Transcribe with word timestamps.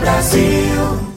Brasil. 0.00 1.08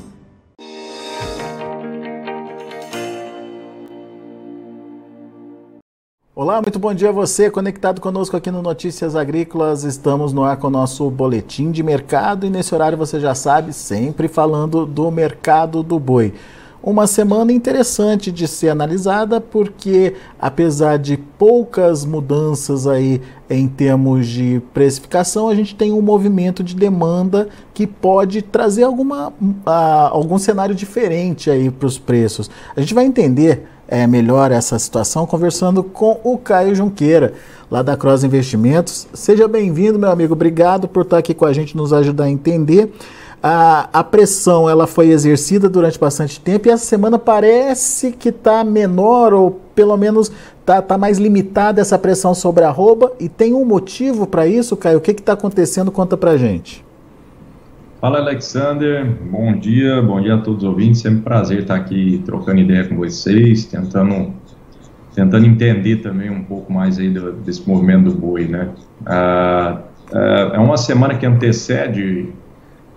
Olá, 6.34 6.62
muito 6.62 6.80
bom 6.80 6.94
dia 6.94 7.10
a 7.10 7.12
você, 7.12 7.52
conectado 7.52 8.02
conosco 8.02 8.36
aqui 8.36 8.50
no 8.50 8.62
Notícias 8.62 9.16
Agrícolas. 9.16 9.84
Estamos 9.84 10.34
no 10.34 10.44
ar 10.44 10.58
com 10.58 10.68
o 10.68 10.72
nosso 10.72 11.10
boletim 11.10 11.72
de 11.72 11.84
mercado 11.84 12.46
e 12.46 12.50
nesse 12.50 12.74
horário 12.74 12.98
você 12.98 13.20
já 13.20 13.36
sabe, 13.36 13.74
sempre 13.74 14.28
falando 14.28 14.86
do 14.86 15.12
mercado 15.12 15.84
do 15.84 16.00
boi 16.00 16.34
uma 16.84 17.06
semana 17.06 17.52
interessante 17.52 18.32
de 18.32 18.48
ser 18.48 18.70
analisada, 18.70 19.40
porque 19.40 20.16
apesar 20.40 20.98
de 20.98 21.16
poucas 21.18 22.06
mudanças 22.06 22.88
aí 22.88 23.22
em 23.50 23.68
termos 23.68 24.28
de 24.28 24.62
precificação, 24.74 25.48
a 25.48 25.56
gente 25.56 25.76
tem 25.76 25.92
um 25.92 26.02
movimento 26.02 26.64
de 26.64 26.76
demanda 26.76 27.50
que 27.74 27.86
pode 27.86 28.42
trazer 28.42 28.84
alguma, 28.84 29.30
uh, 29.30 29.70
algum 30.12 30.40
cenário 30.40 30.74
diferente 30.74 31.52
aí 31.52 31.70
para 31.70 31.86
os 31.86 32.00
preços. 32.00 32.50
A 32.76 32.80
gente 32.80 32.94
vai 32.94 33.06
entender 33.06 33.68
é, 33.88 34.08
melhor 34.08 34.52
essa 34.52 34.80
situação 34.80 35.26
conversando 35.26 35.84
com 35.84 36.20
o 36.24 36.38
Caio 36.38 36.74
Junqueira, 36.74 37.34
lá 37.70 37.82
da 37.82 37.98
Cross 37.98 38.24
Investimentos. 38.24 39.06
Seja 39.14 39.50
bem-vindo, 39.50 40.00
meu 40.00 40.10
amigo. 40.10 40.34
Obrigado 40.34 40.88
por 40.88 41.04
estar 41.04 41.18
aqui 41.18 41.34
com 41.34 41.46
a 41.46 41.52
gente, 41.52 41.76
nos 41.76 41.92
ajudar 41.92 42.24
a 42.24 42.30
entender 42.30 42.92
a, 43.42 43.90
a 43.92 44.04
pressão 44.04 44.70
ela 44.70 44.86
foi 44.86 45.10
exercida 45.10 45.68
durante 45.68 46.00
bastante 46.00 46.40
tempo 46.40 46.68
e 46.68 46.72
essa 46.72 46.86
semana 46.86 47.18
parece 47.18 48.12
que 48.12 48.30
está 48.30 48.64
menor 48.64 49.34
ou 49.34 49.60
pelo 49.74 49.98
menos 49.98 50.32
está 50.60 50.82
tá 50.82 50.98
mais 50.98 51.18
limitada 51.18 51.82
essa 51.82 51.98
pressão 51.98 52.36
sobre 52.36 52.64
a 52.64 52.68
arroba 52.68 53.12
e 53.20 53.28
tem 53.28 53.54
um 53.54 53.66
motivo 53.66 54.28
para 54.28 54.46
isso, 54.46 54.78
Caio? 54.78 55.00
O 55.00 55.02
que 55.02 55.12
está 55.12 55.34
acontecendo? 55.34 55.92
Conta 55.92 56.16
para 56.16 56.38
gente. 56.38 56.86
Fala 58.00 58.20
Alexander, 58.20 59.06
bom 59.30 59.54
dia, 59.58 60.02
bom 60.02 60.22
dia 60.22 60.36
a 60.36 60.38
todos 60.40 60.64
os 60.64 60.70
ouvintes, 60.70 61.02
sempre 61.02 61.20
um 61.20 61.24
prazer 61.24 61.60
estar 61.62 61.76
aqui 61.76 62.22
trocando 62.26 62.60
ideia 62.60 62.88
com 62.88 62.96
vocês, 62.96 63.66
tentando, 63.66 64.34
tentando 65.14 65.46
entender 65.46 65.98
também 65.98 66.30
um 66.30 66.44
pouco 66.44 66.72
mais 66.74 66.98
aí 66.98 67.10
do, 67.10 67.32
desse 67.34 67.68
movimento 67.68 68.06
do 68.06 68.16
boi, 68.16 68.48
né? 68.48 68.70
Ah, 69.06 69.82
ah, 70.14 70.52
é 70.54 70.60
uma 70.60 70.78
semana 70.78 71.16
que 71.16 71.26
antecede 71.28 72.30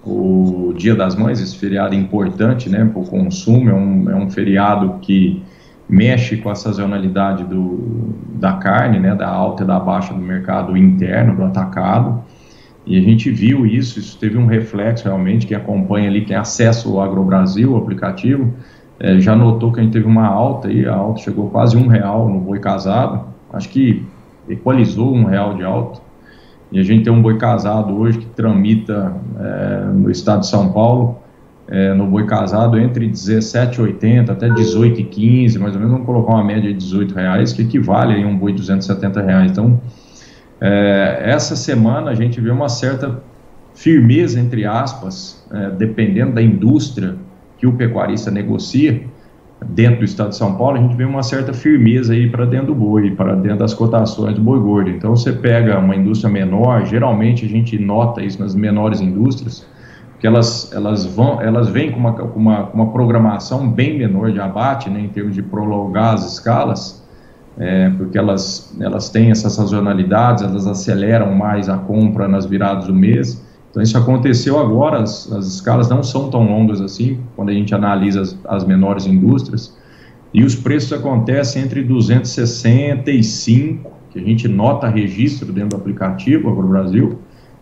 o 0.06 0.72
Dia 0.76 0.94
das 0.94 1.16
Mães, 1.16 1.40
esse 1.40 1.56
feriado 1.56 1.94
importante 1.94 2.68
né, 2.68 2.84
para 2.84 3.00
o 3.00 3.06
consumo, 3.06 3.70
é 3.70 3.74
um, 3.74 4.10
é 4.10 4.14
um 4.14 4.30
feriado 4.30 4.98
que 5.00 5.42
mexe 5.88 6.36
com 6.36 6.50
a 6.50 6.54
sazonalidade 6.54 7.44
do, 7.44 8.14
da 8.34 8.54
carne, 8.54 8.98
né, 8.98 9.14
da 9.14 9.28
alta 9.28 9.64
e 9.64 9.66
da 9.66 9.78
baixa 9.78 10.12
do 10.12 10.20
mercado 10.20 10.76
interno, 10.76 11.36
do 11.36 11.44
atacado, 11.44 12.22
e 12.86 12.98
a 12.98 13.00
gente 13.00 13.30
viu 13.30 13.66
isso, 13.66 13.98
isso 13.98 14.18
teve 14.18 14.36
um 14.36 14.46
reflexo 14.46 15.04
realmente, 15.04 15.46
quem 15.46 15.56
acompanha 15.56 16.08
ali, 16.08 16.24
quem 16.24 16.36
acessa 16.36 16.88
o 16.88 17.00
AgroBrasil, 17.00 17.72
o 17.72 17.76
aplicativo, 17.76 18.52
é, 19.00 19.18
já 19.18 19.34
notou 19.34 19.72
que 19.72 19.80
a 19.80 19.82
gente 19.82 19.92
teve 19.92 20.06
uma 20.06 20.26
alta 20.26 20.68
aí, 20.68 20.86
a 20.86 20.94
alta 20.94 21.20
chegou 21.20 21.48
quase 21.48 21.76
um 21.76 21.86
real 21.86 22.28
no 22.28 22.40
boi 22.40 22.58
casado, 22.60 23.26
acho 23.52 23.68
que 23.70 24.04
equalizou 24.48 25.14
um 25.14 25.24
real 25.24 25.54
de 25.54 25.62
alta, 25.62 26.00
e 26.74 26.80
a 26.80 26.82
gente 26.82 27.04
tem 27.04 27.12
um 27.12 27.22
boi 27.22 27.38
casado 27.38 27.96
hoje 27.96 28.18
que 28.18 28.26
tramita 28.26 29.14
é, 29.38 29.84
no 29.94 30.10
estado 30.10 30.40
de 30.40 30.48
São 30.48 30.72
Paulo, 30.72 31.18
é, 31.68 31.94
no 31.94 32.04
boi 32.08 32.26
casado 32.26 32.76
entre 32.76 33.08
17,80 33.08 34.30
até 34.30 34.48
18,15, 34.48 35.56
mais 35.60 35.72
ou 35.72 35.78
menos, 35.78 35.92
vamos 35.92 36.04
colocar 36.04 36.32
uma 36.32 36.42
média 36.42 36.72
de 36.72 36.76
18 36.76 37.14
reais, 37.14 37.52
que 37.52 37.62
equivale 37.62 38.20
a 38.20 38.26
um 38.26 38.36
boi 38.36 38.50
de 38.50 38.58
270 38.58 39.22
reais. 39.22 39.52
Então, 39.52 39.80
é, 40.60 41.22
essa 41.26 41.54
semana 41.54 42.10
a 42.10 42.14
gente 42.16 42.40
vê 42.40 42.50
uma 42.50 42.68
certa 42.68 43.22
firmeza, 43.72 44.40
entre 44.40 44.66
aspas, 44.66 45.46
é, 45.52 45.70
dependendo 45.70 46.32
da 46.32 46.42
indústria 46.42 47.14
que 47.56 47.68
o 47.68 47.72
pecuarista 47.74 48.32
negocia, 48.32 49.04
dentro 49.68 50.00
do 50.00 50.04
estado 50.04 50.30
de 50.30 50.36
São 50.36 50.54
Paulo, 50.56 50.78
a 50.78 50.80
gente 50.80 50.94
vê 50.94 51.04
uma 51.04 51.22
certa 51.22 51.52
firmeza 51.52 52.12
aí 52.12 52.28
para 52.28 52.44
dentro 52.44 52.68
do 52.68 52.74
boi, 52.74 53.10
para 53.10 53.34
dentro 53.34 53.58
das 53.58 53.74
cotações 53.74 54.34
do 54.34 54.40
boi 54.40 54.58
gordo. 54.58 54.90
Então, 54.90 55.16
você 55.16 55.32
pega 55.32 55.78
uma 55.78 55.96
indústria 55.96 56.30
menor, 56.30 56.84
geralmente 56.86 57.44
a 57.44 57.48
gente 57.48 57.78
nota 57.78 58.22
isso 58.22 58.40
nas 58.40 58.54
menores 58.54 59.00
indústrias, 59.00 59.66
que 60.20 60.26
elas, 60.26 60.72
elas, 60.72 61.04
vão, 61.04 61.40
elas 61.40 61.68
vêm 61.68 61.90
com 61.92 61.98
uma, 61.98 62.12
com, 62.12 62.38
uma, 62.38 62.64
uma 62.70 62.86
programação 62.92 63.68
bem 63.68 63.98
menor 63.98 64.32
de 64.32 64.40
abate, 64.40 64.88
né, 64.88 65.00
em 65.00 65.08
termos 65.08 65.34
de 65.34 65.42
prolongar 65.42 66.14
as 66.14 66.32
escalas, 66.32 67.04
é, 67.58 67.90
porque 67.90 68.18
elas, 68.18 68.74
elas 68.80 69.10
têm 69.10 69.30
essas 69.30 69.52
sazonalidades, 69.52 70.42
elas 70.42 70.66
aceleram 70.66 71.34
mais 71.34 71.68
a 71.68 71.76
compra 71.76 72.26
nas 72.26 72.46
viradas 72.46 72.86
do 72.86 72.94
mês, 72.94 73.44
então, 73.74 73.82
isso 73.82 73.98
aconteceu 73.98 74.56
agora, 74.56 75.02
as, 75.02 75.32
as 75.32 75.48
escalas 75.48 75.88
não 75.88 76.00
são 76.00 76.30
tão 76.30 76.44
longas 76.44 76.80
assim, 76.80 77.18
quando 77.34 77.48
a 77.48 77.52
gente 77.52 77.74
analisa 77.74 78.20
as, 78.20 78.38
as 78.44 78.64
menores 78.64 79.04
indústrias, 79.04 79.76
e 80.32 80.44
os 80.44 80.54
preços 80.54 80.92
acontecem 80.92 81.60
entre 81.60 81.82
265, 81.82 83.90
que 84.12 84.20
a 84.20 84.22
gente 84.22 84.46
nota 84.46 84.86
registro 84.86 85.52
dentro 85.52 85.70
do 85.70 85.76
aplicativo 85.76 86.48
Agro 86.48 86.68
Brasil, 86.68 87.18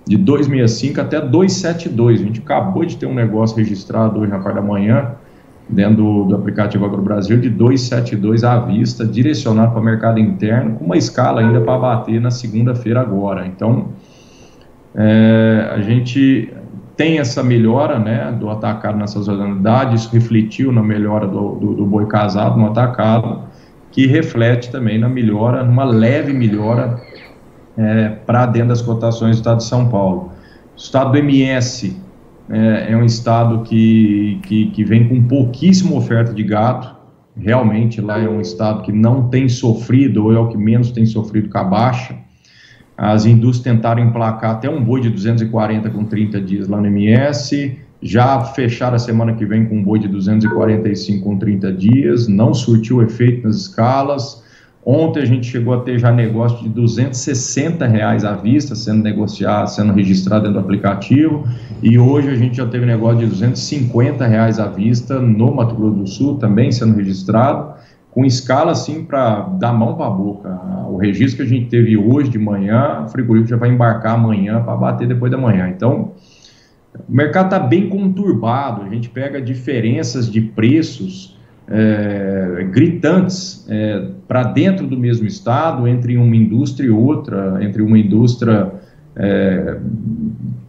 de 0.06 0.18
265 0.18 1.00
até 1.00 1.18
272. 1.18 2.20
A 2.20 2.24
gente 2.24 2.40
acabou 2.40 2.84
de 2.84 2.98
ter 2.98 3.06
um 3.06 3.14
negócio 3.14 3.56
registrado 3.56 4.20
hoje 4.20 4.30
na 4.30 4.38
parte 4.38 4.56
da 4.56 4.62
manhã, 4.62 5.12
dentro 5.66 5.96
do, 5.96 6.24
do 6.24 6.34
aplicativo 6.34 6.84
Agro 6.84 7.00
Brasil, 7.00 7.40
de 7.40 7.48
272 7.48 8.44
à 8.44 8.58
vista, 8.58 9.06
direcionado 9.06 9.72
para 9.72 9.80
o 9.80 9.84
mercado 9.84 10.18
interno, 10.18 10.74
com 10.74 10.84
uma 10.84 10.98
escala 10.98 11.40
ainda 11.40 11.62
para 11.62 11.78
bater 11.78 12.20
na 12.20 12.30
segunda-feira 12.30 13.00
agora. 13.00 13.46
Então, 13.46 13.88
é, 14.94 15.70
a 15.74 15.80
gente 15.80 16.52
tem 16.96 17.18
essa 17.18 17.42
melhora 17.42 17.98
né, 17.98 18.30
do 18.38 18.50
atacado 18.50 18.98
na 18.98 19.06
sazonalidade, 19.06 19.96
isso 19.96 20.10
refletiu 20.12 20.70
na 20.70 20.82
melhora 20.82 21.26
do, 21.26 21.54
do, 21.54 21.74
do, 21.74 21.86
boi 21.86 22.06
casado 22.06 22.58
no 22.58 22.66
atacado, 22.66 23.40
que 23.90 24.06
reflete 24.06 24.70
também 24.70 24.98
na 24.98 25.08
melhora, 25.08 25.64
numa 25.64 25.84
leve 25.84 26.32
melhora 26.32 27.00
é, 27.76 28.10
para 28.10 28.46
dentro 28.46 28.68
das 28.68 28.82
cotações 28.82 29.36
do 29.36 29.40
estado 29.40 29.58
de 29.58 29.64
São 29.64 29.88
Paulo. 29.88 30.32
O 30.74 30.78
estado 30.78 31.12
do 31.12 31.18
MS 31.18 31.96
é, 32.50 32.92
é 32.92 32.96
um 32.96 33.04
estado 33.04 33.62
que, 33.62 34.38
que, 34.42 34.66
que 34.66 34.84
vem 34.84 35.08
com 35.08 35.22
pouquíssima 35.22 35.96
oferta 35.96 36.32
de 36.34 36.42
gado, 36.42 36.94
realmente 37.36 38.00
lá 38.00 38.18
é 38.18 38.28
um 38.28 38.40
estado 38.40 38.82
que 38.82 38.92
não 38.92 39.28
tem 39.28 39.48
sofrido, 39.48 40.24
ou 40.24 40.32
é 40.34 40.38
o 40.38 40.48
que 40.48 40.58
menos 40.58 40.90
tem 40.90 41.06
sofrido 41.06 41.48
com 41.48 41.58
a 41.58 41.64
baixa, 41.64 42.21
as 43.02 43.26
indústrias 43.26 43.74
tentaram 43.74 44.00
emplacar 44.00 44.52
até 44.52 44.70
um 44.70 44.80
boi 44.80 45.00
de 45.00 45.10
240 45.10 45.90
com 45.90 46.04
30 46.04 46.40
dias 46.40 46.68
lá 46.68 46.80
no 46.80 46.86
MS, 46.86 47.76
já 48.00 48.38
fecharam 48.44 48.94
a 48.94 48.98
semana 49.00 49.32
que 49.32 49.44
vem 49.44 49.66
com 49.66 49.78
um 49.78 49.82
boi 49.82 49.98
de 49.98 50.06
245 50.06 51.24
com 51.24 51.36
30 51.36 51.72
dias, 51.72 52.28
não 52.28 52.54
surtiu 52.54 53.02
efeito 53.02 53.44
nas 53.44 53.56
escalas. 53.56 54.40
Ontem 54.86 55.20
a 55.20 55.24
gente 55.24 55.48
chegou 55.48 55.74
a 55.74 55.80
ter 55.80 55.98
já 55.98 56.12
negócio 56.12 56.62
de 56.62 56.68
260 56.68 57.84
reais 57.88 58.24
à 58.24 58.34
vista 58.34 58.76
sendo 58.76 59.02
negociado, 59.02 59.66
sendo 59.66 59.92
registrado 59.92 60.44
dentro 60.44 60.60
do 60.60 60.64
aplicativo, 60.64 61.44
e 61.82 61.98
hoje 61.98 62.28
a 62.28 62.36
gente 62.36 62.56
já 62.56 62.66
teve 62.66 62.86
negócio 62.86 63.18
de 63.18 63.26
250 63.26 64.24
reais 64.24 64.60
à 64.60 64.68
vista 64.68 65.18
no 65.18 65.52
Mato 65.52 65.74
Grosso 65.74 65.96
do 65.96 66.06
Sul 66.06 66.36
também 66.36 66.70
sendo 66.70 66.94
registrado 66.94 67.81
com 68.12 68.24
escala 68.26 68.72
assim 68.72 69.04
para 69.04 69.40
dar 69.58 69.72
mão 69.72 69.94
para 69.94 70.06
a 70.06 70.10
boca. 70.10 70.48
O 70.88 70.98
registro 70.98 71.38
que 71.38 71.42
a 71.42 71.46
gente 71.46 71.68
teve 71.68 71.96
hoje 71.96 72.28
de 72.28 72.38
manhã, 72.38 73.04
o 73.06 73.08
frigorífico 73.08 73.50
já 73.50 73.56
vai 73.56 73.70
embarcar 73.70 74.14
amanhã 74.14 74.62
para 74.62 74.76
bater 74.76 75.08
depois 75.08 75.32
da 75.32 75.38
manhã. 75.38 75.68
Então, 75.68 76.12
o 77.08 77.12
mercado 77.12 77.46
está 77.46 77.58
bem 77.58 77.88
conturbado, 77.88 78.82
a 78.82 78.88
gente 78.90 79.08
pega 79.08 79.40
diferenças 79.40 80.30
de 80.30 80.42
preços 80.42 81.38
é, 81.66 82.68
gritantes 82.70 83.66
é, 83.70 84.08
para 84.28 84.42
dentro 84.42 84.86
do 84.86 84.98
mesmo 84.98 85.26
estado, 85.26 85.88
entre 85.88 86.18
uma 86.18 86.36
indústria 86.36 86.86
e 86.86 86.90
outra, 86.90 87.64
entre 87.64 87.80
uma 87.80 87.98
indústria 87.98 88.72
é, 89.16 89.78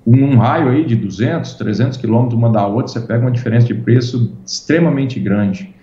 um 0.07 0.37
raio 0.37 0.69
aí 0.69 0.85
de 0.85 0.95
200, 0.95 1.55
300 1.55 1.97
quilômetros 1.97 2.37
uma 2.37 2.49
da 2.49 2.65
outra, 2.65 2.87
você 2.87 3.01
pega 3.01 3.19
uma 3.19 3.31
diferença 3.31 3.67
de 3.67 3.73
preço 3.73 4.33
extremamente 4.45 5.19
grande. 5.19 5.73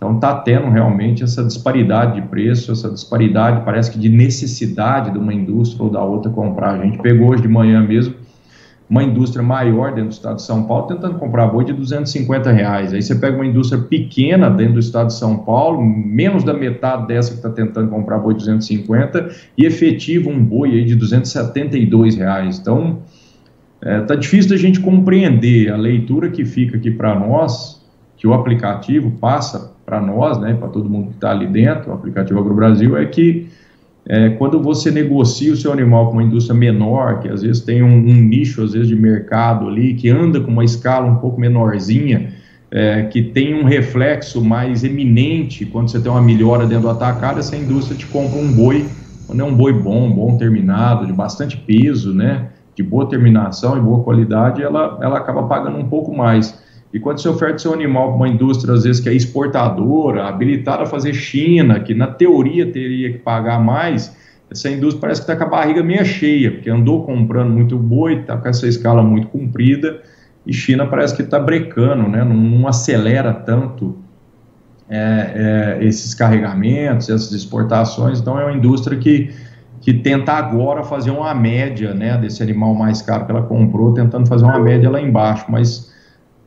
Então 0.00 0.14
está 0.14 0.34
tendo 0.34 0.70
realmente 0.70 1.22
essa 1.22 1.44
disparidade 1.44 2.18
de 2.18 2.26
preço, 2.26 2.72
essa 2.72 2.90
disparidade, 2.90 3.66
parece 3.66 3.90
que 3.90 3.98
de 3.98 4.08
necessidade 4.08 5.10
de 5.10 5.18
uma 5.18 5.34
indústria 5.34 5.84
ou 5.84 5.90
da 5.90 6.02
outra 6.02 6.32
comprar. 6.32 6.80
A 6.80 6.82
gente 6.82 6.96
pegou 7.02 7.28
hoje 7.28 7.42
de 7.42 7.48
manhã 7.48 7.86
mesmo 7.86 8.14
uma 8.88 9.04
indústria 9.04 9.42
maior 9.42 9.90
dentro 9.92 10.08
do 10.08 10.12
estado 10.12 10.36
de 10.36 10.42
São 10.42 10.64
Paulo 10.64 10.86
tentando 10.86 11.18
comprar 11.18 11.48
boi 11.48 11.66
de 11.66 11.74
250 11.74 12.50
reais. 12.50 12.94
Aí 12.94 13.02
você 13.02 13.14
pega 13.14 13.36
uma 13.36 13.44
indústria 13.44 13.78
pequena 13.82 14.48
dentro 14.48 14.74
do 14.74 14.80
estado 14.80 15.08
de 15.08 15.14
São 15.14 15.36
Paulo, 15.36 15.82
menos 15.84 16.44
da 16.44 16.54
metade 16.54 17.06
dessa 17.06 17.32
que 17.32 17.36
está 17.36 17.50
tentando 17.50 17.90
comprar 17.90 18.18
boi 18.20 18.32
de 18.32 18.38
250 18.38 19.28
e 19.58 19.66
efetiva 19.66 20.30
um 20.30 20.42
boi 20.42 20.70
aí 20.70 20.84
de 20.86 20.94
272 20.94 22.16
reais. 22.16 22.58
Então 22.58 23.00
está 23.82 23.90
é, 23.90 24.00
tá 24.00 24.14
difícil 24.14 24.50
da 24.50 24.56
gente 24.56 24.80
compreender 24.80 25.70
a 25.70 25.76
leitura 25.76 26.30
que 26.30 26.46
fica 26.46 26.78
aqui 26.78 26.90
para 26.90 27.14
nós 27.14 27.84
que 28.16 28.26
o 28.26 28.34
aplicativo 28.34 29.10
passa 29.12 29.72
para 29.90 30.00
nós, 30.00 30.38
né, 30.38 30.54
para 30.54 30.68
todo 30.68 30.88
mundo 30.88 31.08
que 31.08 31.14
está 31.14 31.32
ali 31.32 31.48
dentro, 31.48 31.90
o 31.90 31.94
aplicativo 31.94 32.38
AgroBrasil, 32.38 32.96
é 32.96 33.04
que 33.06 33.48
é, 34.06 34.30
quando 34.30 34.62
você 34.62 34.88
negocia 34.88 35.52
o 35.52 35.56
seu 35.56 35.72
animal 35.72 36.06
com 36.06 36.12
uma 36.12 36.22
indústria 36.22 36.56
menor, 36.56 37.18
que 37.18 37.28
às 37.28 37.42
vezes 37.42 37.60
tem 37.60 37.82
um, 37.82 37.96
um, 37.96 38.14
nicho, 38.14 38.62
às 38.62 38.72
vezes, 38.72 38.88
de 38.88 38.94
mercado 38.94 39.66
ali, 39.66 39.94
que 39.94 40.08
anda 40.08 40.40
com 40.40 40.50
uma 40.50 40.64
escala 40.64 41.06
um 41.06 41.16
pouco 41.16 41.40
menorzinha, 41.40 42.32
é, 42.70 43.02
que 43.02 43.20
tem 43.20 43.52
um 43.52 43.64
reflexo 43.64 44.42
mais 44.42 44.84
eminente 44.84 45.66
quando 45.66 45.90
você 45.90 46.00
tem 46.00 46.10
uma 46.10 46.22
melhora 46.22 46.66
dentro 46.66 46.84
do 46.84 46.90
atacado, 46.90 47.40
essa 47.40 47.56
indústria 47.56 47.98
te 47.98 48.06
compra 48.06 48.38
um 48.38 48.52
boi, 48.52 48.86
quando 49.26 49.40
é 49.40 49.44
um 49.44 49.54
boi 49.54 49.72
bom, 49.72 50.08
bom 50.08 50.36
terminado, 50.36 51.04
de 51.04 51.12
bastante 51.12 51.56
peso, 51.56 52.14
né, 52.14 52.46
de 52.76 52.82
boa 52.84 53.08
terminação 53.08 53.76
e 53.76 53.80
boa 53.80 54.04
qualidade, 54.04 54.62
ela, 54.62 54.98
ela 55.02 55.18
acaba 55.18 55.42
pagando 55.48 55.78
um 55.78 55.88
pouco 55.88 56.16
mais. 56.16 56.59
E 56.92 56.98
quando 56.98 57.20
você 57.20 57.28
oferta 57.28 57.58
seu 57.58 57.72
animal 57.72 58.08
para 58.08 58.16
uma 58.16 58.28
indústria, 58.28 58.74
às 58.74 58.82
vezes, 58.82 59.00
que 59.00 59.08
é 59.08 59.14
exportadora, 59.14 60.26
habilitada 60.26 60.82
a 60.82 60.86
fazer 60.86 61.14
China, 61.14 61.78
que 61.80 61.94
na 61.94 62.08
teoria 62.08 62.66
teria 62.66 63.12
que 63.12 63.18
pagar 63.18 63.60
mais, 63.60 64.16
essa 64.50 64.68
indústria 64.68 65.00
parece 65.00 65.24
que 65.24 65.30
está 65.30 65.36
com 65.36 65.54
a 65.54 65.58
barriga 65.58 65.82
meio 65.82 66.04
cheia, 66.04 66.50
porque 66.50 66.68
andou 66.68 67.04
comprando 67.06 67.50
muito 67.50 67.78
boi, 67.78 68.20
está 68.20 68.36
com 68.36 68.48
essa 68.48 68.66
escala 68.66 69.02
muito 69.02 69.28
comprida, 69.28 70.00
e 70.44 70.52
China 70.52 70.86
parece 70.86 71.14
que 71.14 71.22
está 71.22 71.38
brecando, 71.38 72.08
né? 72.08 72.24
não, 72.24 72.34
não 72.34 72.66
acelera 72.66 73.32
tanto 73.32 73.96
é, 74.88 75.78
é, 75.80 75.84
esses 75.84 76.12
carregamentos, 76.14 77.08
essas 77.08 77.30
exportações, 77.30 78.18
então 78.18 78.36
é 78.40 78.44
uma 78.44 78.56
indústria 78.56 78.98
que, 78.98 79.32
que 79.80 79.94
tenta 79.94 80.32
agora 80.32 80.82
fazer 80.82 81.12
uma 81.12 81.32
média 81.32 81.94
né, 81.94 82.18
desse 82.18 82.42
animal 82.42 82.74
mais 82.74 83.00
caro 83.00 83.26
que 83.26 83.30
ela 83.30 83.42
comprou, 83.42 83.94
tentando 83.94 84.26
fazer 84.26 84.44
uma 84.44 84.58
média 84.58 84.90
lá 84.90 85.00
embaixo, 85.00 85.44
mas 85.48 85.92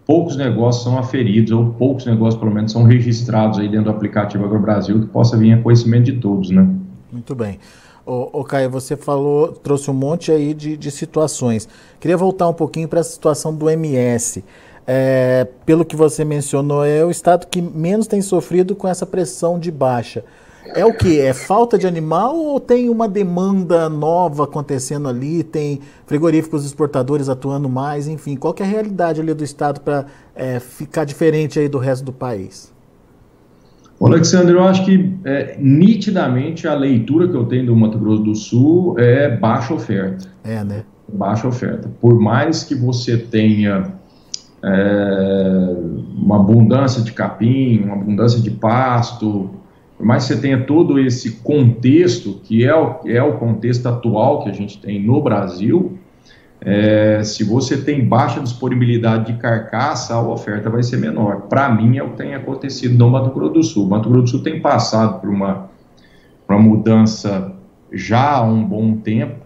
poucos 0.06 0.36
negócios 0.36 0.84
são 0.84 0.98
aferidos, 0.98 1.52
ou 1.52 1.74
poucos 1.74 2.06
negócios, 2.06 2.40
pelo 2.40 2.54
menos, 2.54 2.72
são 2.72 2.84
registrados 2.84 3.60
aí 3.60 3.68
dentro 3.68 3.86
do 3.86 3.92
aplicativo 3.92 4.46
AgroBrasil, 4.46 5.02
que 5.02 5.08
possa 5.08 5.38
vir 5.38 5.54
a 5.54 5.62
conhecimento 5.62 6.06
de 6.06 6.14
todos, 6.14 6.50
né? 6.50 6.68
Muito 7.12 7.36
bem. 7.36 7.60
Ô, 8.06 8.44
Caio, 8.44 8.70
você 8.70 8.98
falou, 8.98 9.54
trouxe 9.54 9.90
um 9.90 9.94
monte 9.94 10.30
aí 10.30 10.54
de, 10.54 10.76
de 10.76 10.92
situações. 10.92 11.70
Queria 12.02 12.18
voltar 12.18 12.50
um 12.50 12.54
pouquinho 12.54 12.88
para 12.88 13.00
a 13.00 13.04
situação 13.04 13.56
do 13.56 13.70
MS. 13.70 14.44
É, 14.86 15.48
pelo 15.66 15.86
que 15.86 15.96
você 15.96 16.26
mencionou, 16.26 16.84
é 16.84 17.06
o 17.06 17.10
estado 17.10 17.48
que 17.48 17.62
menos 17.62 18.06
tem 18.06 18.22
sofrido 18.22 18.76
com 18.76 18.90
essa 18.90 19.06
pressão 19.06 19.58
de 19.58 19.72
baixa. 19.72 20.26
É 20.68 20.86
o 20.86 20.94
que? 20.94 21.20
É 21.20 21.34
falta 21.34 21.78
de 21.78 21.86
animal 21.86 22.36
ou 22.36 22.60
tem 22.60 22.90
uma 22.90 23.08
demanda 23.08 23.90
nova 23.90 24.46
acontecendo 24.46 25.08
ali? 25.08 25.44
Tem 25.44 25.80
frigoríficos 26.06 26.66
exportadores 26.66 27.30
atuando 27.30 27.68
mais? 27.68 28.08
Enfim, 28.08 28.36
qual 28.36 28.56
é 28.60 28.64
a 28.64 28.66
realidade 28.66 29.20
ali 29.20 29.34
do 29.34 29.44
Estado 29.44 29.82
para 29.82 30.06
é, 30.36 30.60
ficar 30.60 31.06
diferente 31.06 31.60
aí 31.60 31.68
do 31.68 31.78
resto 31.78 32.06
do 32.06 32.14
país? 32.14 32.74
Ô 34.00 34.08
Alexandre, 34.08 34.54
eu 34.54 34.64
acho 34.64 34.84
que 34.86 35.14
é, 35.24 35.56
nitidamente 35.60 36.68
a 36.68 36.74
leitura 36.74 37.28
que 37.28 37.36
eu 37.36 37.46
tenho 37.46 37.68
do 37.68 37.76
Mato 37.76 37.98
Grosso 37.98 38.24
do 38.24 38.36
Sul 38.36 38.96
é 38.98 39.30
baixa 39.38 39.74
oferta. 39.74 40.28
É, 40.44 40.64
né? 40.64 40.84
Baixa 41.08 41.48
oferta. 41.48 41.90
Por 42.02 42.20
mais 42.20 42.64
que 42.64 42.74
você 42.74 43.18
tenha 43.18 43.94
é, 44.64 45.76
uma 46.18 46.38
abundância 46.38 47.02
de 47.02 47.12
capim, 47.12 47.84
uma 47.84 47.96
abundância 47.96 48.42
de 48.42 48.52
pasto, 48.52 49.52
por 50.04 50.08
mais 50.08 50.28
que 50.28 50.34
você 50.34 50.42
tenha 50.42 50.62
todo 50.66 51.00
esse 51.00 51.38
contexto, 51.38 52.42
que 52.44 52.66
é 52.66 52.76
o, 52.76 53.00
é 53.06 53.24
o 53.24 53.38
contexto 53.38 53.88
atual 53.88 54.44
que 54.44 54.50
a 54.50 54.52
gente 54.52 54.78
tem 54.78 55.02
no 55.02 55.22
Brasil, 55.22 55.98
é, 56.60 57.24
se 57.24 57.46
você 57.46 57.78
tem 57.78 58.04
baixa 58.04 58.42
disponibilidade 58.42 59.32
de 59.32 59.40
carcaça, 59.40 60.14
a 60.14 60.22
oferta 60.22 60.70
vai 60.70 60.84
ser 60.84 60.98
menor. 60.98 61.44
Para 61.44 61.70
mim, 61.70 61.98
é 61.98 62.04
o 62.04 62.10
que 62.10 62.18
tem 62.18 62.36
acontecido 62.36 62.98
no 62.98 63.10
Mato 63.10 63.34
Grosso 63.34 63.54
do 63.54 63.64
Sul. 63.64 63.86
O 63.86 63.90
Mato 63.90 64.10
Grosso 64.10 64.24
do 64.26 64.30
Sul 64.32 64.44
tem 64.44 64.60
passado 64.60 65.22
por 65.22 65.30
uma, 65.30 65.70
uma 66.50 66.60
mudança 66.60 67.54
já 67.94 68.40
há 68.40 68.44
um 68.44 68.62
bom 68.62 68.98
tempo, 68.98 69.38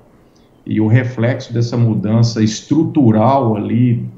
e 0.65 0.81
o 0.81 0.88
reflexo 0.88 1.53
dessa 1.53 1.77
mudança 1.77 2.42
estrutural 2.42 3.56
ali 3.56 4.10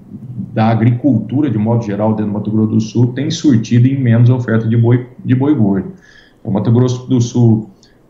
da 0.53 0.69
agricultura, 0.69 1.49
de 1.49 1.57
modo 1.57 1.83
geral, 1.83 2.11
dentro 2.11 2.31
do 2.31 2.33
Mato 2.33 2.49
Grosso 2.49 2.71
do 2.71 2.79
Sul, 2.79 3.07
tem 3.07 3.29
surtido 3.29 3.89
em 3.89 3.99
menos 3.99 4.29
oferta 4.29 4.65
de 4.69 4.77
boi, 4.77 5.05
de 5.25 5.35
boi 5.35 5.53
gordo. 5.53 5.99
O 6.43 6.51
Mato 6.51 6.71
Grosso 6.71 7.07
do 7.07 7.19
Sul 7.19 7.69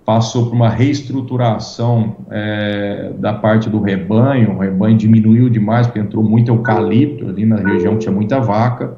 passou 0.09 0.47
por 0.47 0.55
uma 0.55 0.69
reestruturação 0.69 2.15
é, 2.31 3.11
da 3.19 3.31
parte 3.31 3.69
do 3.69 3.79
rebanho, 3.79 4.55
o 4.55 4.57
rebanho 4.57 4.97
diminuiu 4.97 5.49
demais, 5.49 5.85
porque 5.85 5.99
entrou 5.99 6.23
muito 6.23 6.49
eucalipto 6.49 7.27
ali 7.27 7.45
na 7.45 7.57
região 7.57 7.95
tinha 7.95 8.11
muita 8.11 8.39
vaca. 8.39 8.97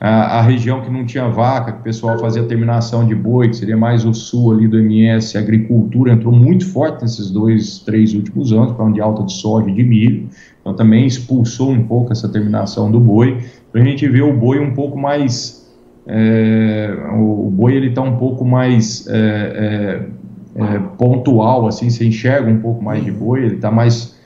A, 0.00 0.38
a, 0.38 0.42
região 0.42 0.80
que 0.80 0.88
não 0.88 1.04
tinha 1.04 1.28
vaca, 1.28 1.72
que 1.72 1.80
o 1.80 1.82
pessoal 1.82 2.16
fazia 2.20 2.44
terminação 2.44 3.04
de 3.04 3.16
boi, 3.16 3.48
que 3.48 3.56
seria 3.56 3.76
mais 3.76 4.04
o 4.04 4.14
sul 4.14 4.52
ali 4.52 4.68
do 4.68 4.78
MS, 4.78 5.36
a 5.36 5.40
agricultura 5.40 6.12
entrou 6.12 6.32
muito 6.32 6.64
forte 6.70 7.02
nesses 7.02 7.32
dois, 7.32 7.80
três 7.80 8.14
últimos 8.14 8.52
anos, 8.52 8.70
para 8.74 8.84
onde 8.84 9.00
alta 9.00 9.24
de 9.24 9.32
soja 9.32 9.68
e 9.68 9.74
de 9.74 9.82
milho, 9.82 10.28
então 10.60 10.72
também 10.72 11.04
expulsou 11.04 11.72
um 11.72 11.82
pouco 11.82 12.12
essa 12.12 12.28
terminação 12.28 12.92
do 12.92 13.00
boi. 13.00 13.38
Então 13.68 13.82
a 13.82 13.84
gente 13.84 14.06
vê 14.06 14.22
o 14.22 14.32
boi 14.32 14.60
um 14.60 14.72
pouco 14.72 14.96
mais 14.96 15.57
é, 16.10 16.96
o, 17.12 17.50
boi 17.50 17.74
ele 17.74 17.88
está 17.88 18.00
um 18.00 18.16
pouco 18.16 18.42
mais 18.42 19.06
é, 19.08 20.02
é, 20.56 20.64
é, 20.64 20.78
pontual, 20.96 21.66
assim, 21.68 21.90
você 21.90 22.06
enxerga 22.06 22.50
um 22.50 22.60
pouco 22.60 22.82
mais 22.82 23.04
de 23.04 23.12
boi, 23.12 23.44
ele 23.44 23.56
está 23.56 23.70
mais 23.70 24.18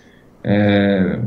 é, 0.44 1.18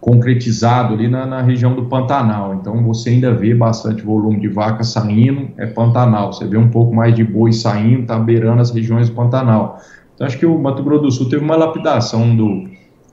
concretizado 0.00 0.94
ali 0.94 1.06
na, 1.06 1.24
na, 1.26 1.42
região 1.42 1.76
do 1.76 1.84
Pantanal. 1.84 2.54
Então 2.54 2.82
você 2.82 3.10
ainda 3.10 3.32
vê 3.32 3.54
bastante 3.54 4.02
volume 4.02 4.40
de 4.40 4.48
vaca 4.48 4.82
saindo, 4.82 5.50
é 5.56 5.66
Pantanal. 5.66 6.32
Você 6.32 6.44
vê 6.44 6.58
um 6.58 6.68
pouco 6.68 6.92
mais 6.92 7.14
de 7.14 7.22
boi 7.22 7.52
saindo, 7.52 8.02
está 8.02 8.18
beirando 8.18 8.60
as 8.60 8.72
regiões 8.72 9.08
do 9.08 9.14
Pantanal. 9.14 9.80
Então 10.14 10.26
acho 10.26 10.38
que 10.38 10.46
o 10.46 10.58
Mato 10.58 10.82
Grosso 10.82 11.02
do 11.02 11.10
Sul 11.12 11.28
teve 11.28 11.44
uma 11.44 11.56
lapidação 11.56 12.34
do, 12.34 12.68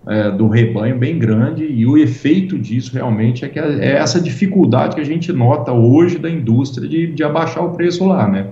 é, 0.07 0.31
do 0.31 0.47
rebanho 0.47 0.97
bem 0.97 1.19
grande 1.19 1.65
e 1.65 1.85
o 1.85 1.97
efeito 1.97 2.57
disso 2.57 2.93
realmente 2.93 3.43
é 3.43 3.49
que 3.49 3.59
é, 3.59 3.79
é 3.79 3.91
essa 3.97 4.21
dificuldade 4.21 4.95
que 4.95 5.01
a 5.01 5.05
gente 5.05 5.31
nota 5.33 5.71
hoje 5.71 6.17
da 6.17 6.29
indústria 6.29 6.87
de, 6.87 7.07
de 7.07 7.23
abaixar 7.23 7.65
o 7.65 7.71
preço 7.71 8.05
lá, 8.05 8.27
né? 8.27 8.47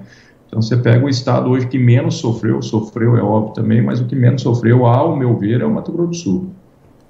Então 0.48 0.62
você 0.62 0.78
pega 0.78 1.06
o 1.06 1.10
estado 1.10 1.50
hoje 1.50 1.68
que 1.68 1.78
menos 1.78 2.16
sofreu, 2.16 2.62
sofreu 2.62 3.18
é 3.18 3.22
óbvio 3.22 3.54
também, 3.54 3.82
mas 3.82 4.00
o 4.00 4.06
que 4.06 4.16
menos 4.16 4.42
sofreu, 4.42 4.86
ao 4.86 5.16
meu 5.16 5.36
ver, 5.38 5.62
é 5.62 5.66
o 5.66 5.74
Mato 5.74 5.92
Grosso 5.92 6.10
do 6.10 6.16
Sul. 6.16 6.50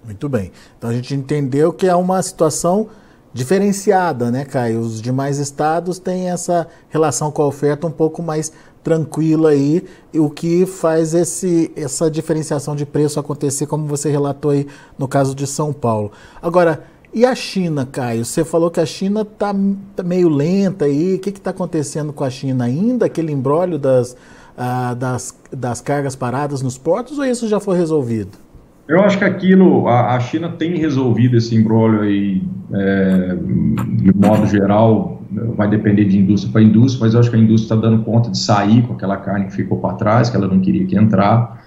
Muito 0.04 0.30
bem. 0.30 0.52
Então 0.78 0.90
a 0.90 0.94
gente 0.94 1.14
entendeu 1.14 1.74
que 1.74 1.88
é 1.88 1.96
uma 1.96 2.22
situação 2.22 2.88
diferenciada, 3.34 4.32
né, 4.32 4.46
Caio? 4.46 4.80
Os 4.80 5.02
demais 5.02 5.40
estados 5.40 6.00
têm 6.00 6.30
essa 6.30 6.68
relação 6.90 7.32
com 7.32 7.42
a 7.42 7.48
oferta 7.48 7.86
um 7.86 7.92
pouco 7.92 8.22
mais 8.24 8.54
tranquila 8.86 9.50
aí, 9.50 9.84
o 10.14 10.30
que 10.30 10.64
faz 10.68 11.16
esse, 11.16 11.72
essa 11.76 12.10
diferenciação 12.10 12.76
de 12.76 12.86
preço 12.86 13.20
acontecer, 13.20 13.66
como 13.66 13.88
você 13.88 14.12
relatou 14.12 14.52
aí 14.52 14.68
no 14.96 15.08
caso 15.08 15.34
de 15.34 15.48
São 15.48 15.74
Paulo. 15.74 16.12
Agora, 16.40 16.84
e 17.12 17.26
a 17.26 17.34
China, 17.34 17.88
Caio? 17.92 18.24
Você 18.24 18.46
falou 18.46 18.70
que 18.70 18.80
a 18.80 18.86
China 18.86 19.22
está 19.22 19.56
tá 19.96 20.04
meio 20.04 20.30
lenta 20.30 20.86
aí. 20.86 21.16
O 21.16 21.20
que 21.20 21.30
está 21.30 21.50
acontecendo 21.50 22.14
com 22.14 22.24
a 22.24 22.30
China 22.30 22.66
ainda? 22.66 23.08
Aquele 23.08 23.32
embrólio 23.32 23.80
das, 23.80 24.16
ah, 24.56 24.94
das, 24.94 25.36
das 25.52 25.82
cargas 25.82 26.16
paradas 26.16 26.62
nos 26.62 26.78
portos 26.78 27.18
ou 27.18 27.26
isso 27.26 27.48
já 27.48 27.60
foi 27.60 27.78
resolvido? 27.78 28.38
Eu 28.88 29.00
acho 29.00 29.18
que 29.18 29.24
aquilo, 29.24 29.88
a, 29.88 30.16
a 30.16 30.20
China 30.20 30.50
tem 30.50 30.78
resolvido 30.78 31.38
esse 31.38 31.56
embrólio 31.56 32.02
aí, 32.02 32.44
é, 32.72 33.36
de 33.36 34.16
modo 34.16 34.46
geral, 34.46 35.15
vai 35.54 35.70
depender 35.70 36.06
de 36.06 36.18
indústria 36.18 36.52
para 36.52 36.62
indústria, 36.62 37.06
mas 37.06 37.14
eu 37.14 37.20
acho 37.20 37.30
que 37.30 37.36
a 37.36 37.40
indústria 37.40 37.76
está 37.76 37.90
dando 37.90 38.04
conta 38.04 38.30
de 38.30 38.38
sair 38.38 38.82
com 38.84 38.94
aquela 38.94 39.18
carne 39.18 39.46
que 39.46 39.54
ficou 39.54 39.80
para 39.80 39.96
trás, 39.96 40.30
que 40.30 40.36
ela 40.36 40.48
não 40.48 40.60
queria 40.60 40.86
que 40.86 40.98
entrar, 40.98 41.64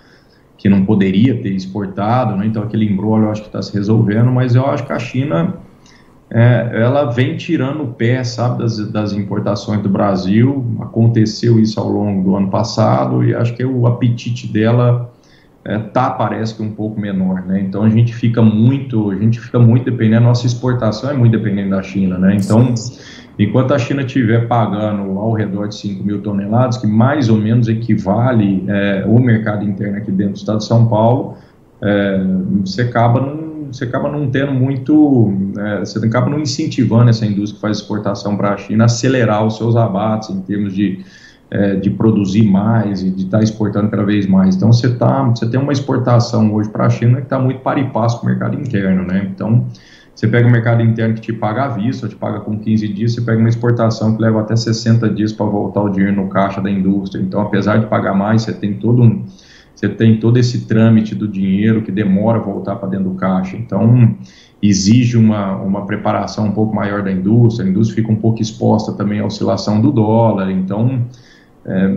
que 0.56 0.68
não 0.68 0.85
poderia 0.85 1.40
ter 1.40 1.50
exportado, 1.50 2.37
né? 2.37 2.47
então 2.47 2.62
aquele 2.62 2.85
embrólio 2.85 3.26
eu 3.26 3.30
acho 3.30 3.42
que 3.42 3.49
está 3.49 3.62
se 3.62 3.73
resolvendo, 3.73 4.30
mas 4.30 4.54
eu 4.54 4.66
acho 4.66 4.85
que 4.85 4.92
a 4.92 4.99
China, 4.99 5.54
é, 6.30 6.70
ela 6.75 7.04
vem 7.04 7.37
tirando 7.37 7.85
o 7.85 7.88
pé, 7.88 8.25
sabe, 8.25 8.58
das, 8.58 8.78
das 8.90 9.12
importações 9.12 9.80
do 9.82 9.88
Brasil, 9.88 10.64
aconteceu 10.80 11.61
isso 11.61 11.78
ao 11.78 11.88
longo 11.88 12.23
do 12.23 12.37
ano 12.37 12.49
passado, 12.49 13.25
e 13.25 13.35
acho 13.35 13.54
que 13.54 13.64
o 13.64 13.87
apetite 13.87 14.47
dela 14.49 15.12
é, 15.64 15.78
tá 15.78 16.11
parece 16.11 16.54
que 16.54 16.62
um 16.62 16.70
pouco 16.70 16.99
menor, 16.99 17.42
né? 17.42 17.61
Então 17.61 17.82
a 17.82 17.90
gente 17.90 18.14
fica 18.14 18.40
muito, 18.40 19.11
a 19.11 19.16
gente 19.16 19.38
fica 19.38 19.58
muito 19.58 19.85
dependendo, 19.85 20.25
a 20.25 20.28
nossa 20.28 20.47
exportação 20.47 21.11
é 21.11 21.14
muito 21.14 21.32
dependente 21.32 21.68
da 21.68 21.82
China, 21.82 22.16
né? 22.16 22.37
Então, 22.37 22.75
enquanto 23.38 23.73
a 23.73 23.78
China 23.78 24.02
estiver 24.02 24.47
pagando 24.49 25.18
ao 25.18 25.33
redor 25.33 25.68
de 25.68 25.76
5 25.76 26.02
mil 26.02 26.21
toneladas, 26.21 26.78
que 26.78 26.87
mais 26.87 27.28
ou 27.28 27.37
menos 27.37 27.68
equivale 27.68 28.64
é, 28.66 29.04
o 29.07 29.18
mercado 29.18 29.64
interno 29.64 29.99
aqui 29.99 30.11
dentro 30.11 30.35
do 30.35 30.38
estado 30.38 30.59
de 30.59 30.64
São 30.64 30.88
Paulo, 30.88 31.37
é, 31.80 32.21
você 32.64 32.83
acaba 32.83 33.21
não 33.21 33.49
você 33.71 33.85
acaba 33.85 34.11
não 34.11 34.30
tendo 34.30 34.52
muito, 34.52 35.30
é, 35.59 35.80
você 35.80 35.99
acaba 35.99 36.30
não 36.30 36.40
incentivando 36.40 37.11
essa 37.11 37.26
indústria 37.26 37.57
que 37.57 37.61
faz 37.61 37.76
exportação 37.76 38.35
para 38.35 38.54
a 38.54 38.57
China 38.57 38.85
a 38.85 38.87
acelerar 38.87 39.47
os 39.47 39.59
seus 39.59 39.76
abates 39.76 40.30
em 40.30 40.40
termos 40.40 40.75
de 40.75 41.04
é, 41.50 41.76
de 41.76 41.90
produzir 41.90 42.42
mais 42.42 43.02
e 43.02 43.11
de 43.11 43.25
estar 43.25 43.38
tá 43.38 43.45
exportando 43.45 43.88
cada 43.88 44.04
vez 44.04 44.26
mais. 44.26 44.57
Então 44.57 44.73
você 44.73 44.95
tá, 44.95 45.23
você 45.23 45.49
tem 45.49 45.59
uma 45.59 45.73
exportação 45.73 46.52
hoje 46.52 46.68
para 46.68 46.87
a 46.87 46.90
China 46.90 47.16
que 47.16 47.23
está 47.23 47.38
muito 47.38 47.61
para 47.61 47.80
e 47.80 47.88
passo 47.90 48.21
com 48.21 48.26
o 48.26 48.28
mercado 48.28 48.54
interno, 48.61 49.04
né? 49.04 49.30
Então 49.35 49.66
você 50.18 50.26
pega 50.26 50.48
o 50.48 50.50
mercado 50.50 50.82
interno 50.82 51.14
que 51.14 51.20
te 51.20 51.32
paga 51.32 51.66
à 51.66 51.68
vista, 51.68 52.08
te 52.08 52.16
paga 52.16 52.40
com 52.40 52.58
15 52.58 52.88
dias, 52.88 53.14
você 53.14 53.20
pega 53.20 53.38
uma 53.38 53.48
exportação 53.48 54.16
que 54.16 54.20
leva 54.20 54.40
até 54.40 54.56
60 54.56 55.08
dias 55.10 55.32
para 55.32 55.46
voltar 55.46 55.80
o 55.80 55.88
dinheiro 55.88 56.16
no 56.16 56.26
caixa 56.26 56.60
da 56.60 56.68
indústria. 56.68 57.22
Então, 57.22 57.40
apesar 57.40 57.76
de 57.76 57.87
pagar 57.87 58.14
mais, 58.14 58.42
você 58.42 58.52
tem 58.52 58.75
todo 58.75 59.00
um 59.00 59.25
você 59.72 59.88
tem 59.88 60.18
todo 60.18 60.37
esse 60.37 60.66
trâmite 60.66 61.14
do 61.14 61.28
dinheiro 61.28 61.82
que 61.82 61.92
demora 61.92 62.38
a 62.38 62.42
voltar 62.42 62.75
para 62.75 62.88
dentro 62.88 63.10
do 63.10 63.14
caixa. 63.14 63.56
Então, 63.56 64.16
exige 64.60 65.16
uma, 65.16 65.54
uma 65.54 65.87
preparação 65.87 66.46
um 66.46 66.50
pouco 66.50 66.75
maior 66.75 67.00
da 67.00 67.12
indústria, 67.12 67.64
a 67.64 67.70
indústria 67.70 68.02
fica 68.02 68.12
um 68.12 68.20
pouco 68.20 68.42
exposta 68.42 68.94
também 68.94 69.20
à 69.20 69.25
oscilação 69.25 69.80
do 69.80 69.92
dólar, 69.92 70.50
então 70.50 71.06
é, 71.64 71.96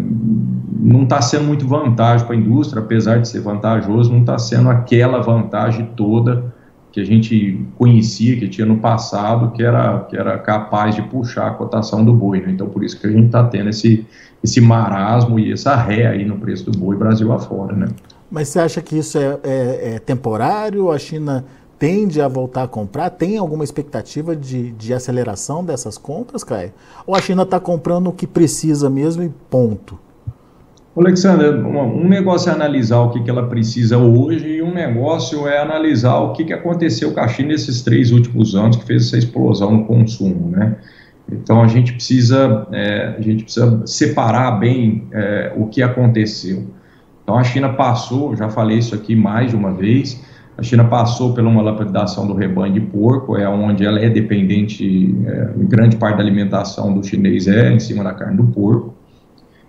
não 0.79 1.05
está 1.05 1.23
sendo 1.23 1.45
muito 1.45 1.67
vantagem 1.67 2.23
para 2.27 2.35
a 2.35 2.37
indústria, 2.37 2.83
apesar 2.83 3.17
de 3.17 3.27
ser 3.27 3.39
vantajoso, 3.39 4.11
não 4.13 4.19
está 4.19 4.37
sendo 4.37 4.69
aquela 4.69 5.19
vantagem 5.21 5.89
toda 5.97 6.50
que 6.91 7.00
a 7.00 7.05
gente 7.05 7.65
conhecia, 7.77 8.38
que 8.38 8.50
tinha 8.50 8.67
no 8.67 8.77
passado, 8.77 9.51
que 9.51 9.63
era, 9.63 10.00
que 10.10 10.17
era 10.17 10.38
capaz 10.38 10.95
de 10.95 11.01
puxar 11.01 11.48
a 11.48 11.51
cotação 11.51 12.03
do 12.03 12.13
boi. 12.13 12.41
Né? 12.41 12.51
Então, 12.51 12.67
por 12.67 12.83
isso 12.83 13.00
que 13.00 13.07
a 13.07 13.10
gente 13.10 13.27
está 13.27 13.43
tendo 13.45 13.69
esse, 13.69 14.05
esse 14.43 14.60
marasmo 14.60 15.39
e 15.39 15.53
essa 15.53 15.75
ré 15.75 16.07
aí 16.07 16.25
no 16.25 16.38
preço 16.38 16.69
do 16.69 16.77
boi 16.77 16.98
Brasil 16.98 17.31
afora. 17.31 17.75
Né? 17.75 17.88
Mas 18.29 18.50
você 18.50 18.60
acha 18.60 18.81
que 18.81 18.98
isso 18.98 19.17
é, 19.17 19.39
é, 19.43 19.93
é 19.95 20.00
temporário? 20.00 20.91
A 20.91 21.00
China 21.00 21.45
tende 21.79 22.21
a 22.21 22.27
voltar 22.27 22.63
a 22.63 22.67
comprar? 22.67 23.10
Tem 23.10 23.38
alguma 23.38 23.63
expectativa 23.63 24.36
de, 24.36 24.71
de 24.74 24.93
aceleração 24.93 25.63
dessas 25.63 25.98
compras, 25.98 26.43
Caio? 26.43 26.74
Ou 27.07 27.15
a 27.15 27.21
China 27.21 27.43
está 27.43 27.60
comprando 27.60 28.07
o 28.07 28.13
que 28.13 28.27
precisa 28.27 28.89
mesmo 28.89 29.24
e 29.24 29.29
ponto? 29.50 29.98
Alexandre, 30.95 31.48
um 31.48 32.07
negócio 32.07 32.50
é 32.50 32.53
analisar 32.53 33.00
o 33.00 33.12
que, 33.12 33.24
que 33.24 33.29
ela 33.29 33.48
precisa 33.48 33.98
hoje 33.98 34.57
e 34.57 34.62
um 34.62 34.74
negócio 34.74 35.48
é 35.48 35.57
analisar 35.57 36.19
o 36.19 36.33
que, 36.33 36.43
que 36.43 36.51
aconteceu 36.51 37.13
com 37.13 37.21
a 37.21 37.27
China 37.29 37.50
nesses 37.50 37.81
três 37.81 38.12
últimos 38.12 38.55
anos 38.55 38.75
que 38.75 38.86
fez 38.86 39.07
essa 39.07 39.17
explosão 39.17 39.71
no 39.71 39.86
consumo, 39.86 40.50
né? 40.50 40.75
Então 41.31 41.63
a 41.63 41.67
gente 41.67 41.93
precisa, 41.93 42.67
é, 42.74 43.15
a 43.17 43.21
gente 43.21 43.45
precisa 43.45 43.81
separar 43.88 44.51
bem 44.60 45.07
é, 45.13 45.53
o 45.55 45.67
que 45.67 45.81
aconteceu. 45.81 46.67
Então 47.24 47.38
a 47.38 47.43
China 47.43 47.69
passou, 47.69 48.36
já 48.36 48.50
falei 48.50 48.77
isso 48.77 48.93
aqui 48.93 49.15
mais 49.15 49.51
de 49.51 49.55
uma 49.55 49.71
vez, 49.71 50.21
a 50.57 50.62
China 50.62 50.83
passou 50.83 51.33
por 51.33 51.41
uma 51.41 51.62
lapidação 51.62 52.27
do 52.27 52.33
rebanho 52.33 52.74
de 52.74 52.81
porco, 52.81 53.38
é 53.38 53.48
onde 53.48 53.86
ela 53.86 53.98
é 53.98 54.10
dependente, 54.10 55.15
é, 55.25 55.51
grande 55.55 55.95
parte 55.95 56.17
da 56.17 56.21
alimentação 56.24 56.93
do 56.93 57.01
chinês 57.01 57.48
é 57.48 57.71
em 57.71 57.79
cima 57.79 58.03
da 58.03 58.13
carne 58.13 58.36
do 58.36 58.43
porco. 58.48 59.00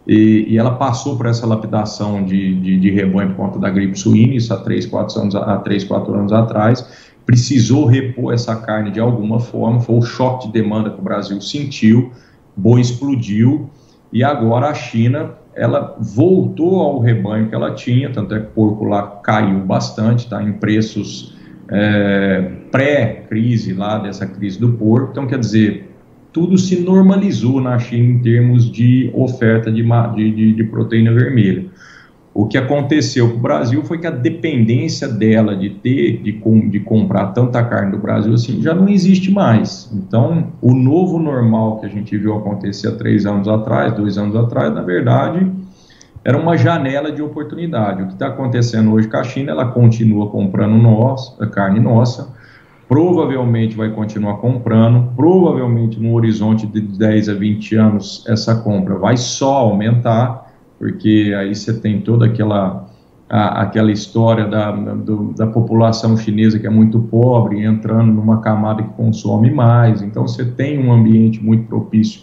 E, 0.06 0.47
e 0.49 0.59
ela 0.59 0.73
passou 0.73 1.16
por 1.16 1.26
essa 1.26 1.47
lapidação 1.47 2.25
de, 2.25 2.56
de, 2.56 2.80
de, 2.80 2.90
rebanho 2.90 3.30
por 3.30 3.37
conta 3.37 3.59
da 3.59 3.71
gripe 3.71 3.97
suína, 3.97 4.35
isso 4.35 4.52
há 4.52 4.56
3, 4.56 4.87
4 4.87 5.21
anos, 5.21 5.35
há 5.37 5.56
3, 5.59 5.85
4 5.85 6.14
anos 6.14 6.32
atrás. 6.32 7.12
Precisou 7.25 7.87
repor 7.87 8.35
essa 8.35 8.56
carne 8.56 8.90
de 8.90 8.99
alguma 8.99 9.38
forma, 9.38 9.80
foi 9.80 9.97
o 9.97 10.02
choque 10.02 10.49
de 10.49 10.54
demanda 10.54 10.90
que 10.90 10.99
o 10.99 11.02
Brasil 11.02 11.40
sentiu, 11.40 12.11
boi 12.56 12.80
explodiu, 12.80 13.71
e 14.12 14.25
agora 14.25 14.68
a 14.68 14.75
China 14.75 15.35
ela 15.54 15.97
voltou 16.00 16.80
ao 16.80 16.99
rebanho 16.99 17.49
que 17.49 17.54
ela 17.54 17.73
tinha, 17.75 18.11
tanto 18.11 18.35
é 18.35 18.40
que 18.40 18.47
o 18.47 18.50
porco 18.50 18.85
lá 18.85 19.21
caiu 19.23 19.61
bastante, 19.61 20.25
está 20.25 20.42
em 20.42 20.52
preços 20.54 21.37
é, 21.71 22.50
pré-crise 22.71 23.73
lá 23.73 23.99
dessa 23.99 24.26
crise 24.26 24.59
do 24.59 24.73
porco. 24.73 25.12
Então, 25.12 25.26
quer 25.26 25.38
dizer, 25.38 25.92
tudo 26.33 26.57
se 26.57 26.81
normalizou 26.81 27.61
na 27.61 27.79
China 27.79 28.15
em 28.15 28.19
termos 28.19 28.71
de 28.71 29.11
oferta 29.12 29.71
de, 29.71 29.83
de, 29.83 30.53
de 30.53 30.65
proteína 30.65 31.12
vermelha. 31.12 31.67
O 32.35 32.47
que 32.47 32.57
aconteceu 32.57 33.31
com 33.31 33.37
o 33.37 33.41
Brasil 33.41 33.85
foi 33.85 33.99
que 33.99 34.07
a 34.07 34.11
dependência 34.11 35.07
dela 35.07 35.55
de 35.55 35.69
ter, 35.69 36.23
de, 36.23 36.33
de 36.71 36.81
comprar 36.81 37.27
tanta 37.27 37.62
carne 37.62 37.93
do 37.93 37.99
Brasil 37.99 38.33
assim, 38.33 38.62
já 38.62 38.75
não 38.75 38.89
existe 38.89 39.31
mais. 39.31 39.93
Então, 39.93 40.47
o 40.62 40.73
novo 40.73 41.19
normal 41.19 41.79
que 41.79 41.85
a 41.85 41.89
gente 41.91 42.17
viu 42.17 42.35
acontecer 42.35 42.89
há 42.89 42.93
três 42.93 43.27
anos 43.27 43.47
atrás, 43.47 43.93
dois 43.95 44.17
anos 44.17 44.35
atrás, 44.35 44.73
na 44.73 44.81
verdade, 44.81 45.47
era 46.25 46.39
uma 46.39 46.57
janela 46.57 47.12
de 47.12 47.21
oportunidade. 47.21 48.03
O 48.03 48.07
que 48.07 48.12
está 48.15 48.29
acontecendo 48.29 48.93
hoje 48.93 49.09
com 49.09 49.17
a 49.19 49.25
China, 49.25 49.51
ela 49.53 49.67
continua 49.67 50.31
comprando 50.31 50.81
a 51.39 51.47
carne 51.49 51.81
nossa, 51.81 52.29
provavelmente 52.93 53.75
vai 53.75 53.89
continuar 53.89 54.35
comprando, 54.35 55.15
provavelmente 55.17 55.99
no 55.99 56.13
horizonte 56.13 56.67
de 56.67 56.79
10 56.79 57.31
a 57.31 57.35
20 57.35 57.75
anos 57.77 58.23
essa 58.29 58.55
compra 58.57 58.97
vai 58.97 59.17
só 59.17 59.61
aumentar 59.61 60.53
porque 60.79 61.35
aí 61.39 61.55
você 61.55 61.73
tem 61.73 62.03
toda 62.03 62.27
aquela 62.27 62.87
a, 63.31 63.63
aquela 63.63 63.91
história 63.91 64.47
da, 64.47 64.73
do, 64.73 65.33
da 65.33 65.47
população 65.47 66.19
chinesa 66.19 66.59
que 66.59 66.67
é 66.67 66.71
muito 66.71 67.01
pobre 67.01 67.65
entrando 67.65 68.13
numa 68.13 68.43
camada 68.43 68.83
que 68.83 68.91
consome 68.91 69.51
mais, 69.51 70.03
então 70.03 70.29
você 70.29 70.45
tem 70.45 70.79
um 70.79 70.93
ambiente 70.93 71.43
muito 71.43 71.67
propício 71.67 72.21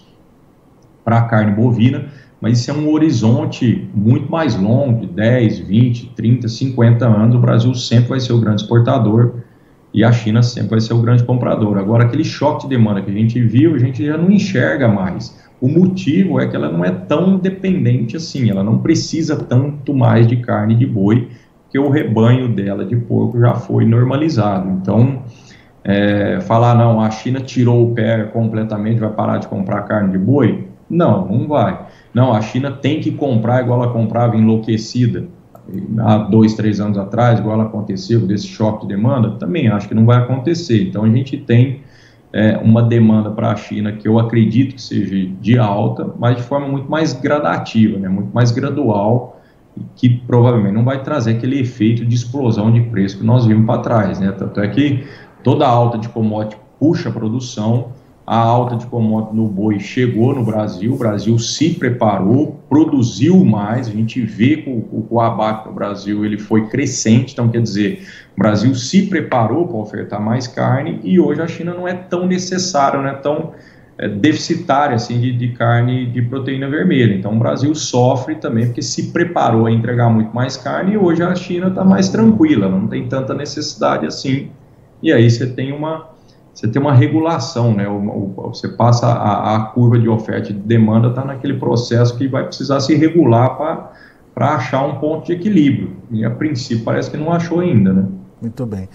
para 1.03 1.17
a 1.17 1.21
carne 1.23 1.51
bovina, 1.51 2.09
mas 2.39 2.59
isso 2.59 2.69
é 2.69 2.75
um 2.75 2.91
horizonte 2.91 3.89
muito 3.91 4.31
mais 4.31 4.55
longo, 4.55 5.01
de 5.01 5.07
10, 5.07 5.61
20, 5.61 6.11
30, 6.15 6.47
50 6.47 7.07
anos, 7.07 7.35
o 7.35 7.39
Brasil 7.39 7.73
sempre 7.73 8.09
vai 8.09 8.19
ser 8.19 8.33
o 8.33 8.39
grande 8.39 8.61
exportador 8.61 9.48
e 9.93 10.03
a 10.03 10.11
China 10.11 10.43
sempre 10.43 10.71
vai 10.71 10.81
ser 10.81 10.93
o 10.93 11.01
grande 11.01 11.23
comprador. 11.23 11.77
Agora, 11.77 12.03
aquele 12.03 12.23
choque 12.23 12.63
de 12.63 12.75
demanda 12.75 13.01
que 13.01 13.09
a 13.09 13.13
gente 13.13 13.41
viu, 13.41 13.75
a 13.75 13.79
gente 13.79 14.05
já 14.05 14.17
não 14.17 14.31
enxerga 14.31 14.87
mais. 14.87 15.35
O 15.59 15.67
motivo 15.67 16.39
é 16.39 16.47
que 16.47 16.55
ela 16.55 16.71
não 16.71 16.85
é 16.85 16.91
tão 16.91 17.37
dependente 17.37 18.15
assim, 18.15 18.49
ela 18.49 18.63
não 18.63 18.77
precisa 18.79 19.35
tanto 19.35 19.93
mais 19.93 20.27
de 20.27 20.37
carne 20.37 20.75
de 20.75 20.85
boi, 20.85 21.29
que 21.69 21.77
o 21.77 21.89
rebanho 21.89 22.47
dela 22.47 22.85
de 22.85 22.95
porco 22.95 23.39
já 23.39 23.55
foi 23.55 23.85
normalizado. 23.85 24.69
Então, 24.69 25.23
é, 25.83 26.39
falar, 26.41 26.75
não, 26.75 27.01
a 27.01 27.09
China 27.09 27.41
tirou 27.41 27.91
o 27.91 27.93
pé 27.93 28.23
completamente, 28.25 28.99
vai 28.99 29.09
parar 29.09 29.37
de 29.37 29.47
comprar 29.47 29.83
carne 29.83 30.11
de 30.11 30.17
boi? 30.17 30.67
Não, 30.89 31.27
não 31.27 31.47
vai. 31.47 31.87
Não, 32.13 32.33
a 32.33 32.41
China 32.41 32.71
tem 32.71 32.99
que 32.99 33.11
comprar 33.11 33.61
igual 33.61 33.83
ela 33.83 33.93
comprava 33.93 34.35
enlouquecida 34.35 35.27
há 35.99 36.17
dois, 36.17 36.53
três 36.53 36.79
anos 36.79 36.97
atrás, 36.97 37.39
igual 37.39 37.59
aconteceu 37.61 38.21
desse 38.21 38.47
choque 38.47 38.87
de 38.87 38.95
demanda, 38.95 39.31
também 39.31 39.67
acho 39.67 39.87
que 39.87 39.93
não 39.93 40.05
vai 40.05 40.17
acontecer. 40.17 40.83
Então 40.83 41.03
a 41.03 41.09
gente 41.09 41.37
tem 41.37 41.81
é, 42.31 42.57
uma 42.57 42.81
demanda 42.81 43.31
para 43.31 43.51
a 43.51 43.55
China 43.55 43.91
que 43.91 44.07
eu 44.07 44.19
acredito 44.19 44.75
que 44.75 44.81
seja 44.81 45.15
de 45.41 45.57
alta, 45.57 46.13
mas 46.17 46.37
de 46.37 46.43
forma 46.43 46.67
muito 46.67 46.89
mais 46.89 47.13
gradativa, 47.13 47.97
né, 47.97 48.07
muito 48.07 48.33
mais 48.33 48.51
gradual, 48.51 49.41
que 49.95 50.09
provavelmente 50.09 50.73
não 50.73 50.83
vai 50.83 51.01
trazer 51.01 51.31
aquele 51.31 51.59
efeito 51.59 52.05
de 52.05 52.15
explosão 52.15 52.71
de 52.71 52.81
preço 52.81 53.17
que 53.17 53.23
nós 53.25 53.45
vimos 53.45 53.65
para 53.65 53.81
trás. 53.81 54.19
Né, 54.19 54.31
tanto 54.31 54.59
é 54.59 54.67
que 54.67 55.05
toda 55.43 55.65
alta 55.67 55.97
de 55.97 56.09
commodity 56.09 56.57
puxa 56.79 57.09
a 57.09 57.11
produção, 57.11 57.89
a 58.29 58.37
alta 58.37 58.75
de 58.75 58.85
commodity 58.85 59.35
no 59.35 59.47
boi 59.47 59.79
chegou 59.79 60.35
no 60.35 60.43
Brasil, 60.43 60.93
o 60.93 60.97
Brasil 60.97 61.39
se 61.39 61.71
preparou, 61.71 62.59
produziu 62.69 63.43
mais, 63.43 63.87
a 63.87 63.91
gente 63.91 64.21
vê 64.21 64.57
que 64.57 64.69
o, 64.69 65.07
o 65.09 65.19
abate 65.19 65.67
no 65.67 65.73
Brasil 65.73 66.23
ele 66.23 66.37
foi 66.37 66.67
crescente, 66.67 67.33
então 67.33 67.49
quer 67.49 67.59
dizer, 67.59 68.07
o 68.37 68.39
Brasil 68.39 68.75
se 68.75 69.07
preparou 69.07 69.67
para 69.67 69.77
ofertar 69.77 70.21
mais 70.21 70.45
carne 70.45 70.99
e 71.03 71.19
hoje 71.19 71.41
a 71.41 71.47
China 71.47 71.73
não 71.73 71.87
é 71.87 71.95
tão 71.95 72.27
necessária, 72.27 73.01
não 73.01 73.09
é 73.09 73.15
tão 73.15 73.53
é, 73.97 74.07
deficitária 74.07 74.95
assim 74.95 75.19
de, 75.19 75.35
de 75.35 75.47
carne 75.53 76.05
de 76.05 76.21
proteína 76.21 76.69
vermelha, 76.69 77.15
então 77.15 77.33
o 77.33 77.39
Brasil 77.39 77.73
sofre 77.73 78.35
também 78.35 78.67
porque 78.67 78.83
se 78.83 79.11
preparou 79.11 79.65
a 79.65 79.71
entregar 79.71 80.07
muito 80.07 80.31
mais 80.35 80.55
carne 80.55 80.93
e 80.93 80.97
hoje 80.99 81.23
a 81.23 81.33
China 81.33 81.69
está 81.69 81.83
mais 81.83 82.09
tranquila, 82.09 82.69
não 82.69 82.87
tem 82.87 83.07
tanta 83.07 83.33
necessidade 83.33 84.05
assim, 84.05 84.51
e 85.01 85.11
aí 85.11 85.31
você 85.31 85.47
tem 85.47 85.71
uma 85.71 86.18
você 86.59 86.67
tem 86.67 86.81
uma 86.81 86.93
regulação, 86.93 87.73
né? 87.73 87.85
Você 88.35 88.67
passa 88.67 89.07
a, 89.07 89.55
a, 89.55 89.59
curva 89.67 89.97
de 89.97 90.09
oferta 90.09 90.49
e 90.49 90.53
de 90.53 90.59
demanda 90.59 91.07
está 91.07 91.23
naquele 91.23 91.53
processo 91.53 92.17
que 92.17 92.27
vai 92.27 92.43
precisar 92.43 92.81
se 92.81 92.93
regular 92.95 93.55
para 94.35 94.55
achar 94.55 94.85
um 94.85 94.95
ponto 94.99 95.27
de 95.27 95.31
equilíbrio. 95.31 95.95
E 96.11 96.25
a 96.25 96.29
princípio 96.29 96.83
parece 96.83 97.09
que 97.09 97.15
não 97.15 97.31
achou 97.31 97.61
ainda, 97.61 97.93
né? 97.93 98.05
Muito 98.41 98.65
bem. 98.65 98.89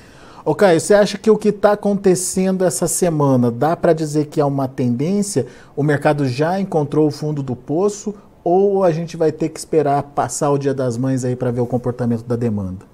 Ô 0.44 0.54
Caio, 0.54 0.78
você 0.78 0.92
acha 0.92 1.16
que 1.16 1.30
o 1.30 1.38
que 1.38 1.48
está 1.48 1.72
acontecendo 1.72 2.66
essa 2.66 2.86
semana 2.86 3.50
dá 3.50 3.74
para 3.74 3.94
dizer 3.94 4.26
que 4.26 4.42
é 4.42 4.44
uma 4.44 4.68
tendência? 4.68 5.46
O 5.74 5.82
mercado 5.82 6.28
já 6.28 6.60
encontrou 6.60 7.08
o 7.08 7.10
fundo 7.10 7.42
do 7.42 7.56
poço 7.56 8.14
ou 8.44 8.84
a 8.84 8.92
gente 8.92 9.16
vai 9.16 9.32
ter 9.32 9.48
que 9.48 9.58
esperar 9.58 10.02
passar 10.02 10.50
o 10.50 10.58
Dia 10.58 10.74
das 10.74 10.98
Mães 10.98 11.24
aí 11.24 11.34
para 11.34 11.50
ver 11.50 11.62
o 11.62 11.66
comportamento 11.66 12.24
da 12.24 12.36
demanda? 12.36 12.84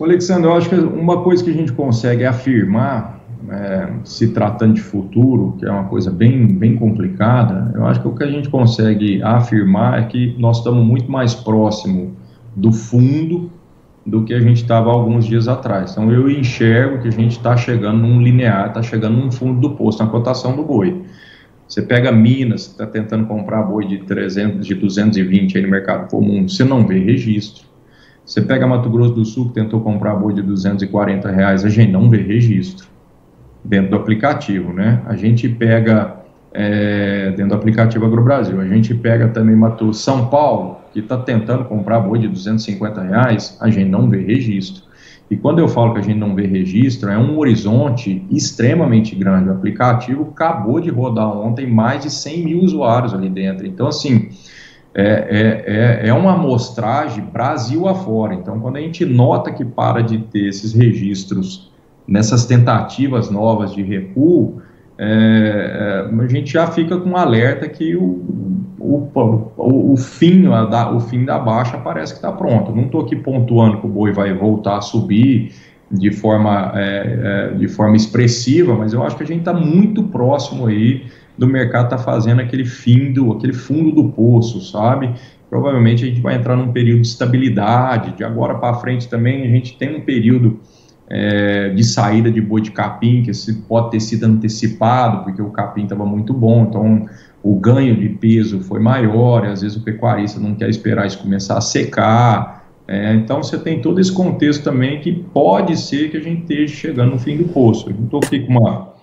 Alexandre, 0.00 0.48
eu 0.48 0.54
acho 0.54 0.68
que 0.68 0.74
uma 0.76 1.22
coisa 1.22 1.42
que 1.42 1.50
a 1.50 1.54
gente 1.54 1.72
consegue 1.72 2.24
afirmar 2.24 3.21
é, 3.50 3.92
se 4.04 4.28
tratando 4.28 4.74
de 4.74 4.80
futuro, 4.80 5.56
que 5.58 5.66
é 5.66 5.70
uma 5.70 5.84
coisa 5.84 6.10
bem, 6.10 6.46
bem 6.46 6.76
complicada, 6.76 7.72
eu 7.74 7.84
acho 7.86 8.00
que 8.00 8.08
o 8.08 8.14
que 8.14 8.22
a 8.22 8.30
gente 8.30 8.48
consegue 8.48 9.22
afirmar 9.22 10.00
é 10.00 10.04
que 10.04 10.36
nós 10.38 10.58
estamos 10.58 10.84
muito 10.84 11.10
mais 11.10 11.34
próximo 11.34 12.16
do 12.54 12.72
fundo 12.72 13.50
do 14.04 14.24
que 14.24 14.34
a 14.34 14.40
gente 14.40 14.62
estava 14.62 14.90
alguns 14.90 15.24
dias 15.24 15.48
atrás. 15.48 15.92
Então, 15.92 16.10
eu 16.12 16.28
enxergo 16.28 17.00
que 17.00 17.08
a 17.08 17.12
gente 17.12 17.32
está 17.32 17.56
chegando 17.56 17.98
num 17.98 18.20
linear, 18.20 18.68
está 18.68 18.82
chegando 18.82 19.16
num 19.16 19.30
fundo 19.30 19.60
do 19.60 19.76
posto, 19.76 20.02
na 20.02 20.10
cotação 20.10 20.56
do 20.56 20.64
boi. 20.64 21.02
Você 21.68 21.82
pega 21.82 22.12
Minas, 22.12 22.62
está 22.62 22.86
tentando 22.86 23.26
comprar 23.26 23.62
boi 23.62 23.86
de 23.86 23.98
300, 23.98 24.66
de 24.66 24.74
220 24.74 25.56
aí 25.56 25.64
no 25.64 25.70
mercado 25.70 26.10
comum, 26.10 26.48
você 26.48 26.64
não 26.64 26.86
vê 26.86 26.98
registro. 26.98 27.64
Você 28.26 28.40
pega 28.42 28.66
Mato 28.66 28.90
Grosso 28.90 29.14
do 29.14 29.24
Sul, 29.24 29.48
que 29.48 29.54
tentou 29.54 29.80
comprar 29.80 30.14
boi 30.14 30.34
de 30.34 30.42
240 30.42 31.30
reais, 31.30 31.64
a 31.64 31.68
gente 31.68 31.90
não 31.90 32.10
vê 32.10 32.18
registro 32.18 32.91
dentro 33.64 33.90
do 33.90 33.96
aplicativo, 33.96 34.72
né? 34.72 35.02
A 35.06 35.16
gente 35.16 35.48
pega 35.48 36.22
é, 36.52 37.30
dentro 37.30 37.48
do 37.48 37.54
aplicativo 37.54 38.04
AgroBrasil. 38.04 38.60
A 38.60 38.66
gente 38.66 38.94
pega 38.94 39.28
também 39.28 39.56
Mato 39.56 39.92
São 39.94 40.26
Paulo, 40.28 40.78
que 40.92 41.00
está 41.00 41.16
tentando 41.16 41.64
comprar 41.64 42.00
boi 42.00 42.18
de 42.18 42.28
250 42.28 43.02
reais, 43.02 43.56
a 43.60 43.70
gente 43.70 43.88
não 43.88 44.08
vê 44.08 44.22
registro. 44.22 44.84
E 45.30 45.36
quando 45.36 45.60
eu 45.60 45.68
falo 45.68 45.94
que 45.94 46.00
a 46.00 46.02
gente 46.02 46.18
não 46.18 46.34
vê 46.34 46.46
registro, 46.46 47.08
é 47.08 47.16
um 47.16 47.38
horizonte 47.38 48.22
extremamente 48.30 49.14
grande. 49.14 49.48
O 49.48 49.52
aplicativo 49.52 50.28
acabou 50.30 50.78
de 50.78 50.90
rodar 50.90 51.30
ontem 51.34 51.66
mais 51.66 52.02
de 52.02 52.10
100 52.10 52.44
mil 52.44 52.60
usuários 52.60 53.14
ali 53.14 53.30
dentro. 53.30 53.66
Então, 53.66 53.86
assim, 53.86 54.28
é, 54.94 55.04
é, 55.04 56.04
é, 56.04 56.08
é 56.08 56.12
uma 56.12 56.34
amostragem 56.34 57.24
Brasil 57.24 57.88
afora. 57.88 58.34
Então, 58.34 58.60
quando 58.60 58.76
a 58.76 58.80
gente 58.80 59.06
nota 59.06 59.50
que 59.50 59.64
para 59.64 60.02
de 60.02 60.18
ter 60.18 60.48
esses 60.48 60.74
registros 60.74 61.71
nessas 62.06 62.46
tentativas 62.46 63.30
novas 63.30 63.72
de 63.74 63.82
recuo, 63.82 64.60
é, 64.98 66.08
é, 66.10 66.22
a 66.22 66.28
gente 66.28 66.52
já 66.52 66.66
fica 66.66 66.96
com 66.98 67.10
um 67.10 67.16
alerta 67.16 67.68
que 67.68 67.96
o, 67.96 68.02
o, 68.78 69.08
o, 69.56 69.92
o, 69.92 69.96
fim, 69.96 70.42
da, 70.42 70.92
o 70.92 71.00
fim 71.00 71.24
da 71.24 71.38
baixa 71.38 71.78
parece 71.78 72.12
que 72.12 72.18
está 72.18 72.30
pronto. 72.30 72.72
Não 72.72 72.84
estou 72.84 73.00
aqui 73.00 73.16
pontuando 73.16 73.80
que 73.80 73.86
o 73.86 73.88
boi 73.88 74.12
vai 74.12 74.32
voltar 74.32 74.78
a 74.78 74.80
subir 74.80 75.52
de 75.90 76.10
forma, 76.10 76.72
é, 76.74 77.50
é, 77.52 77.56
de 77.56 77.68
forma 77.68 77.96
expressiva, 77.96 78.74
mas 78.74 78.92
eu 78.92 79.02
acho 79.02 79.16
que 79.16 79.22
a 79.22 79.26
gente 79.26 79.40
está 79.40 79.52
muito 79.52 80.04
próximo 80.04 80.66
aí 80.66 81.04
do 81.36 81.46
mercado 81.46 81.84
estar 81.84 81.98
tá 81.98 82.02
fazendo 82.02 82.40
aquele 82.40 82.64
fim 82.64 83.12
do, 83.12 83.32
aquele 83.32 83.52
fundo 83.52 83.90
do 83.92 84.08
poço, 84.10 84.60
sabe? 84.60 85.10
Provavelmente 85.50 86.04
a 86.04 86.06
gente 86.06 86.20
vai 86.20 86.34
entrar 86.34 86.56
num 86.56 86.72
período 86.72 87.02
de 87.02 87.08
estabilidade, 87.08 88.12
de 88.16 88.24
agora 88.24 88.54
para 88.54 88.74
frente 88.74 89.08
também 89.08 89.42
a 89.42 89.48
gente 89.48 89.76
tem 89.76 89.96
um 89.96 90.00
período 90.00 90.60
é, 91.14 91.68
de 91.68 91.84
saída 91.84 92.30
de 92.30 92.40
boi 92.40 92.62
de 92.62 92.70
capim, 92.70 93.22
que 93.22 93.30
pode 93.68 93.90
ter 93.90 94.00
sido 94.00 94.24
antecipado, 94.24 95.24
porque 95.24 95.42
o 95.42 95.50
capim 95.50 95.82
estava 95.82 96.06
muito 96.06 96.32
bom, 96.32 96.64
então 96.66 97.06
o 97.42 97.54
ganho 97.54 97.94
de 97.94 98.08
peso 98.08 98.60
foi 98.60 98.80
maior, 98.80 99.44
e 99.44 99.48
às 99.48 99.60
vezes 99.60 99.76
o 99.76 99.82
pecuarista 99.82 100.40
não 100.40 100.54
quer 100.54 100.70
esperar 100.70 101.06
isso 101.06 101.18
começar 101.18 101.58
a 101.58 101.60
secar. 101.60 102.64
É, 102.88 103.12
então 103.12 103.42
você 103.42 103.58
tem 103.58 103.82
todo 103.82 104.00
esse 104.00 104.10
contexto 104.10 104.64
também 104.64 105.00
que 105.00 105.12
pode 105.12 105.76
ser 105.76 106.10
que 106.10 106.16
a 106.16 106.20
gente 106.20 106.42
esteja 106.42 106.74
chegando 106.74 107.10
no 107.10 107.18
fim 107.18 107.36
do 107.36 107.44
poço. 107.44 107.90
Eu 107.90 108.04
estou 108.04 108.20
aqui 108.24 108.40
com 108.46 108.52
uma, 108.58 108.94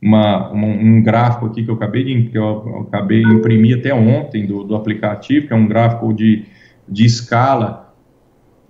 uma, 0.00 0.50
um 0.50 1.02
gráfico 1.02 1.46
aqui 1.46 1.62
que 1.62 1.70
eu 1.70 1.74
acabei 1.74 2.02
de, 2.02 2.30
que 2.30 2.38
eu, 2.38 2.44
eu 2.44 2.86
acabei 2.88 3.22
de 3.22 3.30
imprimir 3.30 3.78
até 3.78 3.92
ontem 3.92 4.46
do, 4.46 4.64
do 4.64 4.74
aplicativo, 4.74 5.46
que 5.46 5.52
é 5.52 5.56
um 5.56 5.68
gráfico 5.68 6.14
de, 6.14 6.46
de 6.88 7.04
escala. 7.04 7.94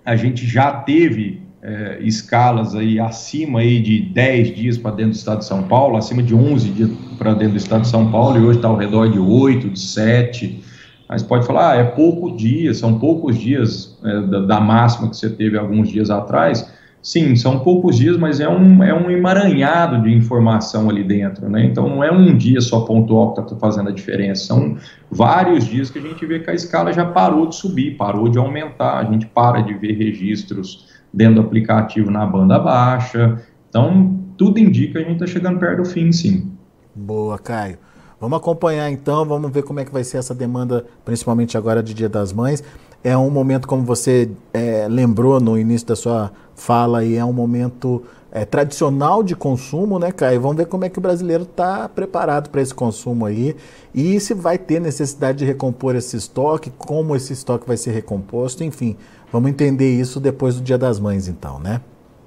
A 0.03 0.17
gente 0.17 0.45
já 0.45 0.69
teve 0.71 1.47
é, 1.61 1.99
escalas 2.01 2.73
aí 2.73 2.99
acima 2.99 3.59
aí 3.59 3.81
de 3.81 4.01
10 4.01 4.55
dias 4.55 4.77
para 4.77 4.91
dentro 4.91 5.11
do 5.11 5.15
estado 5.15 5.39
de 5.39 5.45
São 5.45 5.63
Paulo, 5.63 5.97
acima 5.97 6.23
de 6.23 6.33
11 6.33 6.69
dias 6.69 6.89
para 7.17 7.33
dentro 7.33 7.53
do 7.53 7.57
estado 7.57 7.81
de 7.81 7.89
São 7.89 8.09
Paulo, 8.11 8.37
e 8.37 8.41
hoje 8.41 8.59
está 8.59 8.69
ao 8.69 8.77
redor 8.77 9.09
de 9.11 9.19
8, 9.19 9.69
de 9.69 9.79
7. 9.79 10.63
Mas 11.07 11.23
pode 11.23 11.45
falar, 11.45 11.71
ah, 11.71 11.75
é 11.75 11.83
pouco 11.83 12.35
dia, 12.35 12.73
são 12.73 12.99
poucos 12.99 13.37
dias 13.37 13.97
é, 14.03 14.21
da, 14.21 14.39
da, 14.41 14.61
máxima 14.61 15.09
que 15.09 15.17
você 15.17 15.29
teve 15.29 15.57
alguns 15.57 15.89
dias 15.89 16.09
atrás. 16.09 16.71
Sim, 17.01 17.35
são 17.35 17.59
poucos 17.59 17.97
dias, 17.97 18.17
mas 18.17 18.39
é 18.39 18.47
um, 18.47 18.83
é 18.83 18.93
um 18.93 19.09
emaranhado 19.09 20.03
de 20.03 20.13
informação 20.13 20.89
ali 20.89 21.03
dentro, 21.03 21.49
né? 21.49 21.63
Então 21.65 21.89
não 21.89 22.03
é 22.03 22.11
um 22.11 22.37
dia 22.37 22.59
só 22.59 22.81
pontual 22.81 23.33
que 23.33 23.41
está 23.41 23.55
fazendo 23.55 23.89
a 23.89 23.91
diferença, 23.91 24.45
são 24.45 24.77
vários 25.09 25.65
dias 25.65 25.89
que 25.89 25.97
a 25.97 26.01
gente 26.01 26.23
vê 26.25 26.39
que 26.39 26.49
a 26.49 26.53
escala 26.53 26.91
já 26.91 27.05
parou 27.05 27.47
de 27.47 27.55
subir, 27.55 27.95
parou 27.95 28.27
de 28.27 28.37
aumentar, 28.37 28.97
a 28.97 29.05
gente 29.05 29.25
para 29.25 29.61
de 29.61 29.73
ver 29.73 29.93
registros 29.93 30.88
dentro 31.13 31.35
do 31.35 31.41
aplicativo 31.41 32.11
na 32.11 32.25
banda 32.25 32.59
baixa. 32.59 33.41
Então, 33.69 34.17
tudo 34.37 34.59
indica 34.59 34.93
que 34.93 34.97
a 34.99 35.01
gente 35.01 35.13
está 35.13 35.27
chegando 35.27 35.59
perto 35.59 35.83
do 35.83 35.85
fim, 35.85 36.11
sim. 36.11 36.51
Boa, 36.95 37.37
Caio. 37.37 37.77
Vamos 38.19 38.37
acompanhar 38.37 38.91
então, 38.91 39.23
vamos 39.25 39.49
ver 39.49 39.63
como 39.63 39.79
é 39.79 39.85
que 39.85 39.93
vai 39.93 40.03
ser 40.03 40.17
essa 40.17 40.35
demanda, 40.35 40.85
principalmente 41.05 41.57
agora 41.57 41.81
de 41.81 41.93
Dia 41.93 42.09
das 42.09 42.33
Mães. 42.33 42.61
É 43.01 43.17
um 43.17 43.29
momento, 43.29 43.65
como 43.65 43.83
você 43.83 44.29
é, 44.53 44.87
lembrou 44.89 45.39
no 45.39 45.57
início 45.57 45.87
da 45.87 45.95
sua 45.95 46.31
fala, 46.53 47.05
e 47.05 47.15
é 47.15 47.23
um 47.23 47.31
momento 47.31 48.03
é, 48.31 48.45
tradicional 48.45 49.23
de 49.23 49.35
consumo, 49.35 49.97
né, 49.97 50.11
Caio? 50.11 50.41
Vamos 50.41 50.57
ver 50.57 50.65
como 50.65 50.85
é 50.85 50.89
que 50.89 50.99
o 50.99 51.01
brasileiro 51.01 51.43
está 51.43 51.87
preparado 51.87 52.49
para 52.49 52.61
esse 52.61 52.73
consumo 52.73 53.25
aí 53.25 53.55
e 53.93 54.19
se 54.19 54.33
vai 54.33 54.57
ter 54.57 54.79
necessidade 54.79 55.39
de 55.39 55.45
recompor 55.45 55.95
esse 55.95 56.17
estoque, 56.17 56.71
como 56.77 57.15
esse 57.15 57.33
estoque 57.33 57.65
vai 57.65 57.77
ser 57.77 57.91
recomposto, 57.91 58.63
enfim. 58.63 58.97
Vamos 59.31 59.49
entender 59.49 59.89
isso 59.99 60.19
depois 60.19 60.55
do 60.55 60.61
Dia 60.61 60.77
das 60.77 60.99
Mães, 60.99 61.27
então, 61.27 61.59
né? 61.59 61.81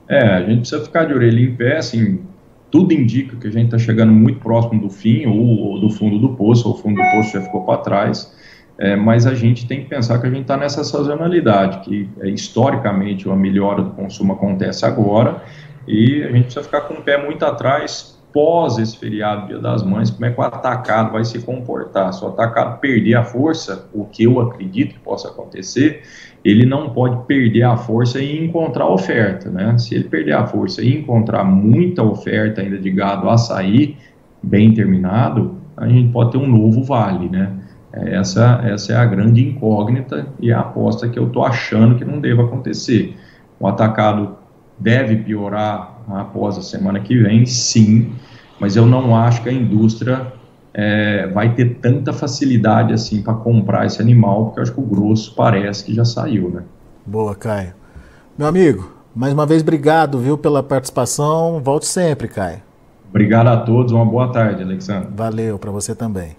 É, 0.08 0.20
a 0.20 0.40
gente 0.40 0.60
precisa 0.60 0.84
ficar 0.84 1.04
de 1.04 1.14
orelha 1.14 1.40
em 1.40 1.54
pé, 1.54 1.78
assim, 1.78 2.20
tudo 2.70 2.92
indica 2.92 3.36
que 3.36 3.46
a 3.46 3.50
gente 3.50 3.66
está 3.66 3.78
chegando 3.78 4.12
muito 4.12 4.40
próximo 4.40 4.80
do 4.80 4.90
fim 4.90 5.26
ou, 5.26 5.36
ou, 5.36 5.80
do 5.80 5.90
fundo 5.90 6.18
do 6.18 6.30
poço, 6.30 6.68
ou 6.68 6.74
o 6.74 6.78
fundo 6.78 6.96
do 6.96 7.10
poço 7.10 7.32
já 7.32 7.40
ficou 7.40 7.64
para 7.64 7.78
trás, 7.78 8.32
é, 8.78 8.96
mas 8.96 9.26
a 9.26 9.34
gente 9.34 9.66
tem 9.66 9.82
que 9.82 9.88
pensar 9.88 10.18
que 10.20 10.26
a 10.26 10.30
gente 10.30 10.42
está 10.42 10.56
nessa 10.56 10.82
sazonalidade, 10.84 11.80
que 11.80 12.08
é, 12.20 12.28
historicamente 12.28 13.28
a 13.28 13.36
melhora 13.36 13.82
do 13.82 13.90
consumo 13.90 14.32
acontece 14.32 14.84
agora, 14.84 15.42
e 15.86 16.22
a 16.22 16.30
gente 16.30 16.44
precisa 16.44 16.62
ficar 16.62 16.82
com 16.82 16.94
o 16.94 17.02
pé 17.02 17.22
muito 17.22 17.44
atrás 17.44 18.11
pós 18.32 18.78
esse 18.78 18.96
feriado 18.96 19.46
Dia 19.46 19.58
das 19.58 19.82
Mães, 19.82 20.10
como 20.10 20.24
é 20.24 20.30
que 20.30 20.40
o 20.40 20.42
atacado 20.42 21.12
vai 21.12 21.24
se 21.24 21.40
comportar. 21.40 22.12
Se 22.12 22.24
o 22.24 22.28
atacado 22.28 22.80
perder 22.80 23.14
a 23.14 23.24
força, 23.24 23.88
o 23.92 24.04
que 24.04 24.24
eu 24.24 24.40
acredito 24.40 24.94
que 24.94 25.00
possa 25.00 25.28
acontecer, 25.28 26.02
ele 26.44 26.66
não 26.66 26.90
pode 26.90 27.24
perder 27.26 27.62
a 27.62 27.76
força 27.76 28.20
e 28.20 28.44
encontrar 28.44 28.88
oferta, 28.88 29.50
né? 29.50 29.76
Se 29.78 29.94
ele 29.94 30.04
perder 30.04 30.32
a 30.32 30.46
força 30.46 30.82
e 30.82 30.96
encontrar 30.98 31.44
muita 31.44 32.02
oferta 32.02 32.60
ainda 32.60 32.78
de 32.78 32.90
gado 32.90 33.28
a 33.28 33.36
sair 33.36 33.96
bem 34.42 34.74
terminado, 34.74 35.56
a 35.76 35.86
gente 35.86 36.10
pode 36.12 36.32
ter 36.32 36.38
um 36.38 36.48
novo 36.48 36.82
vale, 36.82 37.28
né? 37.28 37.52
Essa, 37.92 38.62
essa 38.64 38.94
é 38.94 38.96
a 38.96 39.04
grande 39.04 39.46
incógnita 39.46 40.26
e 40.40 40.50
a 40.50 40.60
aposta 40.60 41.08
que 41.08 41.18
eu 41.18 41.26
estou 41.26 41.44
achando 41.44 41.96
que 41.96 42.04
não 42.04 42.18
deva 42.20 42.44
acontecer. 42.44 43.16
O 43.60 43.66
atacado 43.66 44.36
deve 44.78 45.16
piorar 45.16 45.91
após 46.08 46.58
a 46.58 46.62
semana 46.62 47.00
que 47.00 47.16
vem, 47.16 47.46
sim, 47.46 48.12
mas 48.60 48.76
eu 48.76 48.86
não 48.86 49.16
acho 49.16 49.42
que 49.42 49.48
a 49.48 49.52
indústria 49.52 50.32
é, 50.74 51.26
vai 51.28 51.54
ter 51.54 51.76
tanta 51.76 52.12
facilidade 52.12 52.92
assim 52.92 53.22
para 53.22 53.34
comprar 53.34 53.86
esse 53.86 54.00
animal, 54.00 54.46
porque 54.46 54.60
eu 54.60 54.62
acho 54.62 54.72
que 54.72 54.80
o 54.80 54.84
grosso 54.84 55.34
parece 55.34 55.84
que 55.84 55.94
já 55.94 56.04
saiu, 56.04 56.50
né? 56.50 56.62
Boa, 57.04 57.34
Caio. 57.34 57.74
Meu 58.38 58.46
amigo, 58.46 58.92
mais 59.14 59.32
uma 59.32 59.44
vez 59.44 59.62
obrigado, 59.62 60.18
viu, 60.18 60.38
pela 60.38 60.62
participação. 60.62 61.60
Volte 61.62 61.86
sempre, 61.86 62.28
Caio. 62.28 62.62
Obrigado 63.10 63.48
a 63.48 63.58
todos, 63.58 63.92
uma 63.92 64.06
boa 64.06 64.32
tarde, 64.32 64.62
Alexandre. 64.62 65.10
Valeu, 65.14 65.58
para 65.58 65.70
você 65.70 65.94
também. 65.94 66.34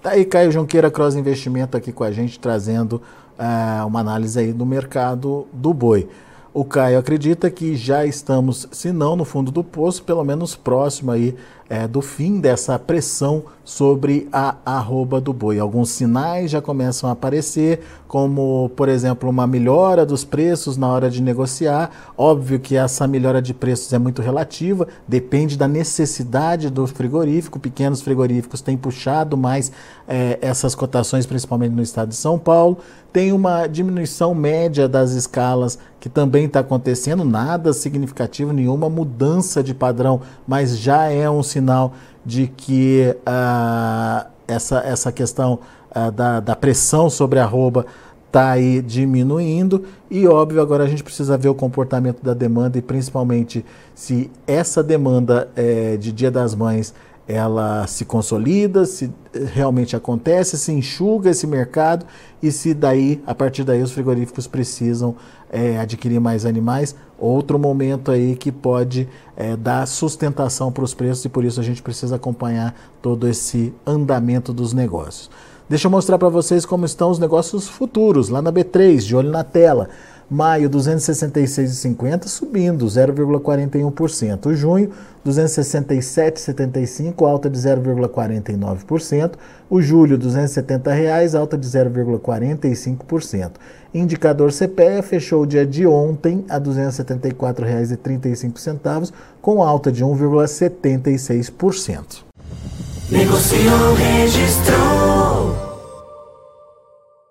Tá 0.00 0.10
aí 0.10 0.24
Caio 0.24 0.52
Junqueira 0.52 0.90
Cross 0.90 1.16
Investimento 1.16 1.76
aqui 1.76 1.90
com 1.92 2.04
a 2.04 2.12
gente, 2.12 2.38
trazendo 2.38 3.02
uh, 3.38 3.86
uma 3.86 4.00
análise 4.00 4.38
aí 4.38 4.52
do 4.52 4.64
mercado 4.64 5.46
do 5.52 5.74
boi. 5.74 6.08
O 6.54 6.66
Caio 6.66 6.98
acredita 6.98 7.50
que 7.50 7.74
já 7.74 8.04
estamos, 8.04 8.68
se 8.70 8.92
não 8.92 9.16
no 9.16 9.24
fundo 9.24 9.50
do 9.50 9.64
poço, 9.64 10.02
pelo 10.02 10.22
menos 10.22 10.54
próximo 10.54 11.10
aí 11.10 11.34
é, 11.72 11.88
do 11.88 12.02
fim 12.02 12.38
dessa 12.38 12.78
pressão 12.78 13.44
sobre 13.64 14.28
a 14.30 14.56
arroba 14.62 15.22
do 15.22 15.32
boi. 15.32 15.58
Alguns 15.58 15.88
sinais 15.88 16.50
já 16.50 16.60
começam 16.60 17.08
a 17.08 17.14
aparecer, 17.14 17.80
como, 18.06 18.70
por 18.76 18.90
exemplo, 18.90 19.30
uma 19.30 19.46
melhora 19.46 20.04
dos 20.04 20.22
preços 20.22 20.76
na 20.76 20.88
hora 20.88 21.08
de 21.08 21.22
negociar. 21.22 21.90
Óbvio 22.14 22.60
que 22.60 22.76
essa 22.76 23.06
melhora 23.06 23.40
de 23.40 23.54
preços 23.54 23.90
é 23.90 23.98
muito 23.98 24.20
relativa, 24.20 24.86
depende 25.08 25.56
da 25.56 25.66
necessidade 25.66 26.68
do 26.68 26.86
frigorífico. 26.86 27.58
Pequenos 27.58 28.02
frigoríficos 28.02 28.60
têm 28.60 28.76
puxado 28.76 29.34
mais 29.34 29.72
é, 30.06 30.38
essas 30.42 30.74
cotações, 30.74 31.24
principalmente 31.24 31.72
no 31.72 31.82
estado 31.82 32.10
de 32.10 32.16
São 32.16 32.38
Paulo. 32.38 32.76
Tem 33.10 33.32
uma 33.32 33.66
diminuição 33.66 34.34
média 34.34 34.88
das 34.88 35.12
escalas 35.12 35.78
que 36.00 36.08
também 36.08 36.46
está 36.46 36.60
acontecendo, 36.60 37.24
nada 37.24 37.72
significativo, 37.72 38.52
nenhuma 38.52 38.90
mudança 38.90 39.62
de 39.62 39.72
padrão, 39.72 40.20
mas 40.46 40.76
já 40.76 41.08
é 41.08 41.30
um 41.30 41.42
sinal 41.42 41.61
de 42.24 42.46
que 42.46 43.14
uh, 43.26 44.28
essa, 44.46 44.80
essa 44.80 45.12
questão 45.12 45.58
uh, 45.94 46.10
da, 46.10 46.40
da 46.40 46.56
pressão 46.56 47.08
sobre 47.08 47.38
a 47.38 47.44
arroba 47.44 47.86
está 48.26 48.52
aí 48.52 48.80
diminuindo. 48.80 49.84
E 50.10 50.26
óbvio 50.26 50.62
agora 50.62 50.84
a 50.84 50.86
gente 50.86 51.04
precisa 51.04 51.36
ver 51.36 51.50
o 51.50 51.54
comportamento 51.54 52.22
da 52.22 52.32
demanda 52.32 52.78
e 52.78 52.82
principalmente 52.82 53.64
se 53.94 54.30
essa 54.46 54.82
demanda 54.82 55.50
é, 55.54 55.98
de 55.98 56.10
Dia 56.10 56.30
das 56.30 56.54
Mães 56.54 56.94
ela 57.26 57.86
se 57.86 58.04
consolida, 58.04 58.84
se 58.84 59.10
realmente 59.52 59.94
acontece, 59.94 60.58
se 60.58 60.72
enxuga 60.72 61.30
esse 61.30 61.46
mercado 61.46 62.04
e 62.42 62.50
se 62.50 62.74
daí, 62.74 63.22
a 63.26 63.34
partir 63.34 63.64
daí, 63.64 63.82
os 63.82 63.92
frigoríficos 63.92 64.46
precisam 64.46 65.14
é, 65.50 65.78
adquirir 65.78 66.20
mais 66.20 66.44
animais. 66.44 66.94
Outro 67.18 67.58
momento 67.58 68.10
aí 68.10 68.34
que 68.34 68.50
pode 68.50 69.08
é, 69.36 69.56
dar 69.56 69.86
sustentação 69.86 70.72
para 70.72 70.84
os 70.84 70.92
preços 70.92 71.24
e 71.24 71.28
por 71.28 71.44
isso 71.44 71.60
a 71.60 71.62
gente 71.62 71.82
precisa 71.82 72.16
acompanhar 72.16 72.74
todo 73.00 73.28
esse 73.28 73.72
andamento 73.86 74.52
dos 74.52 74.72
negócios. 74.72 75.30
Deixa 75.68 75.86
eu 75.86 75.90
mostrar 75.90 76.18
para 76.18 76.28
vocês 76.28 76.66
como 76.66 76.84
estão 76.84 77.10
os 77.10 77.18
negócios 77.18 77.68
futuros 77.68 78.28
lá 78.28 78.42
na 78.42 78.52
B3, 78.52 78.98
de 78.98 79.16
olho 79.16 79.30
na 79.30 79.44
tela. 79.44 79.88
Maio, 80.30 80.70
266,50, 80.70 82.26
subindo 82.26 82.86
0,41%. 82.86 84.54
Junho, 84.54 84.90
267,75, 85.26 87.26
alta 87.26 87.50
de 87.50 87.58
0,49%. 87.58 89.32
O 89.68 89.82
julho, 89.82 90.16
270 90.18 90.92
reais, 90.92 91.34
alta 91.34 91.58
de 91.58 91.66
0,45%. 91.66 93.50
Indicador 93.94 94.50
CPEA 94.52 95.02
fechou 95.02 95.42
o 95.42 95.46
dia 95.46 95.66
de 95.66 95.86
ontem 95.86 96.46
a 96.48 96.54
R$ 96.54 96.62
274,35, 96.62 99.12
com 99.40 99.62
alta 99.62 99.92
de 99.92 100.04
1,76%. 100.04 102.24
Negociou, 103.10 103.94
registrou 103.94 105.71